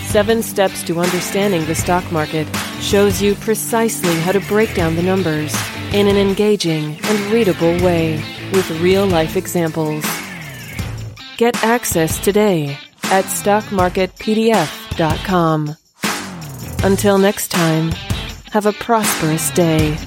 [0.06, 2.48] Seven Steps to Understanding the Stock Market
[2.80, 5.54] shows you precisely how to break down the numbers
[5.94, 8.18] in an engaging and readable way
[8.54, 10.06] with real life examples.
[11.38, 15.76] Get access today at stockmarketpdf.com.
[16.84, 17.92] Until next time,
[18.52, 19.98] have a prosperous day.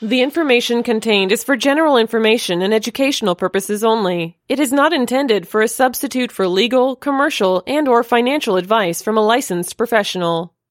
[0.00, 4.36] The information contained is for general information and educational purposes only.
[4.48, 9.16] It is not intended for a substitute for legal, commercial, and or financial advice from
[9.16, 10.53] a licensed professional.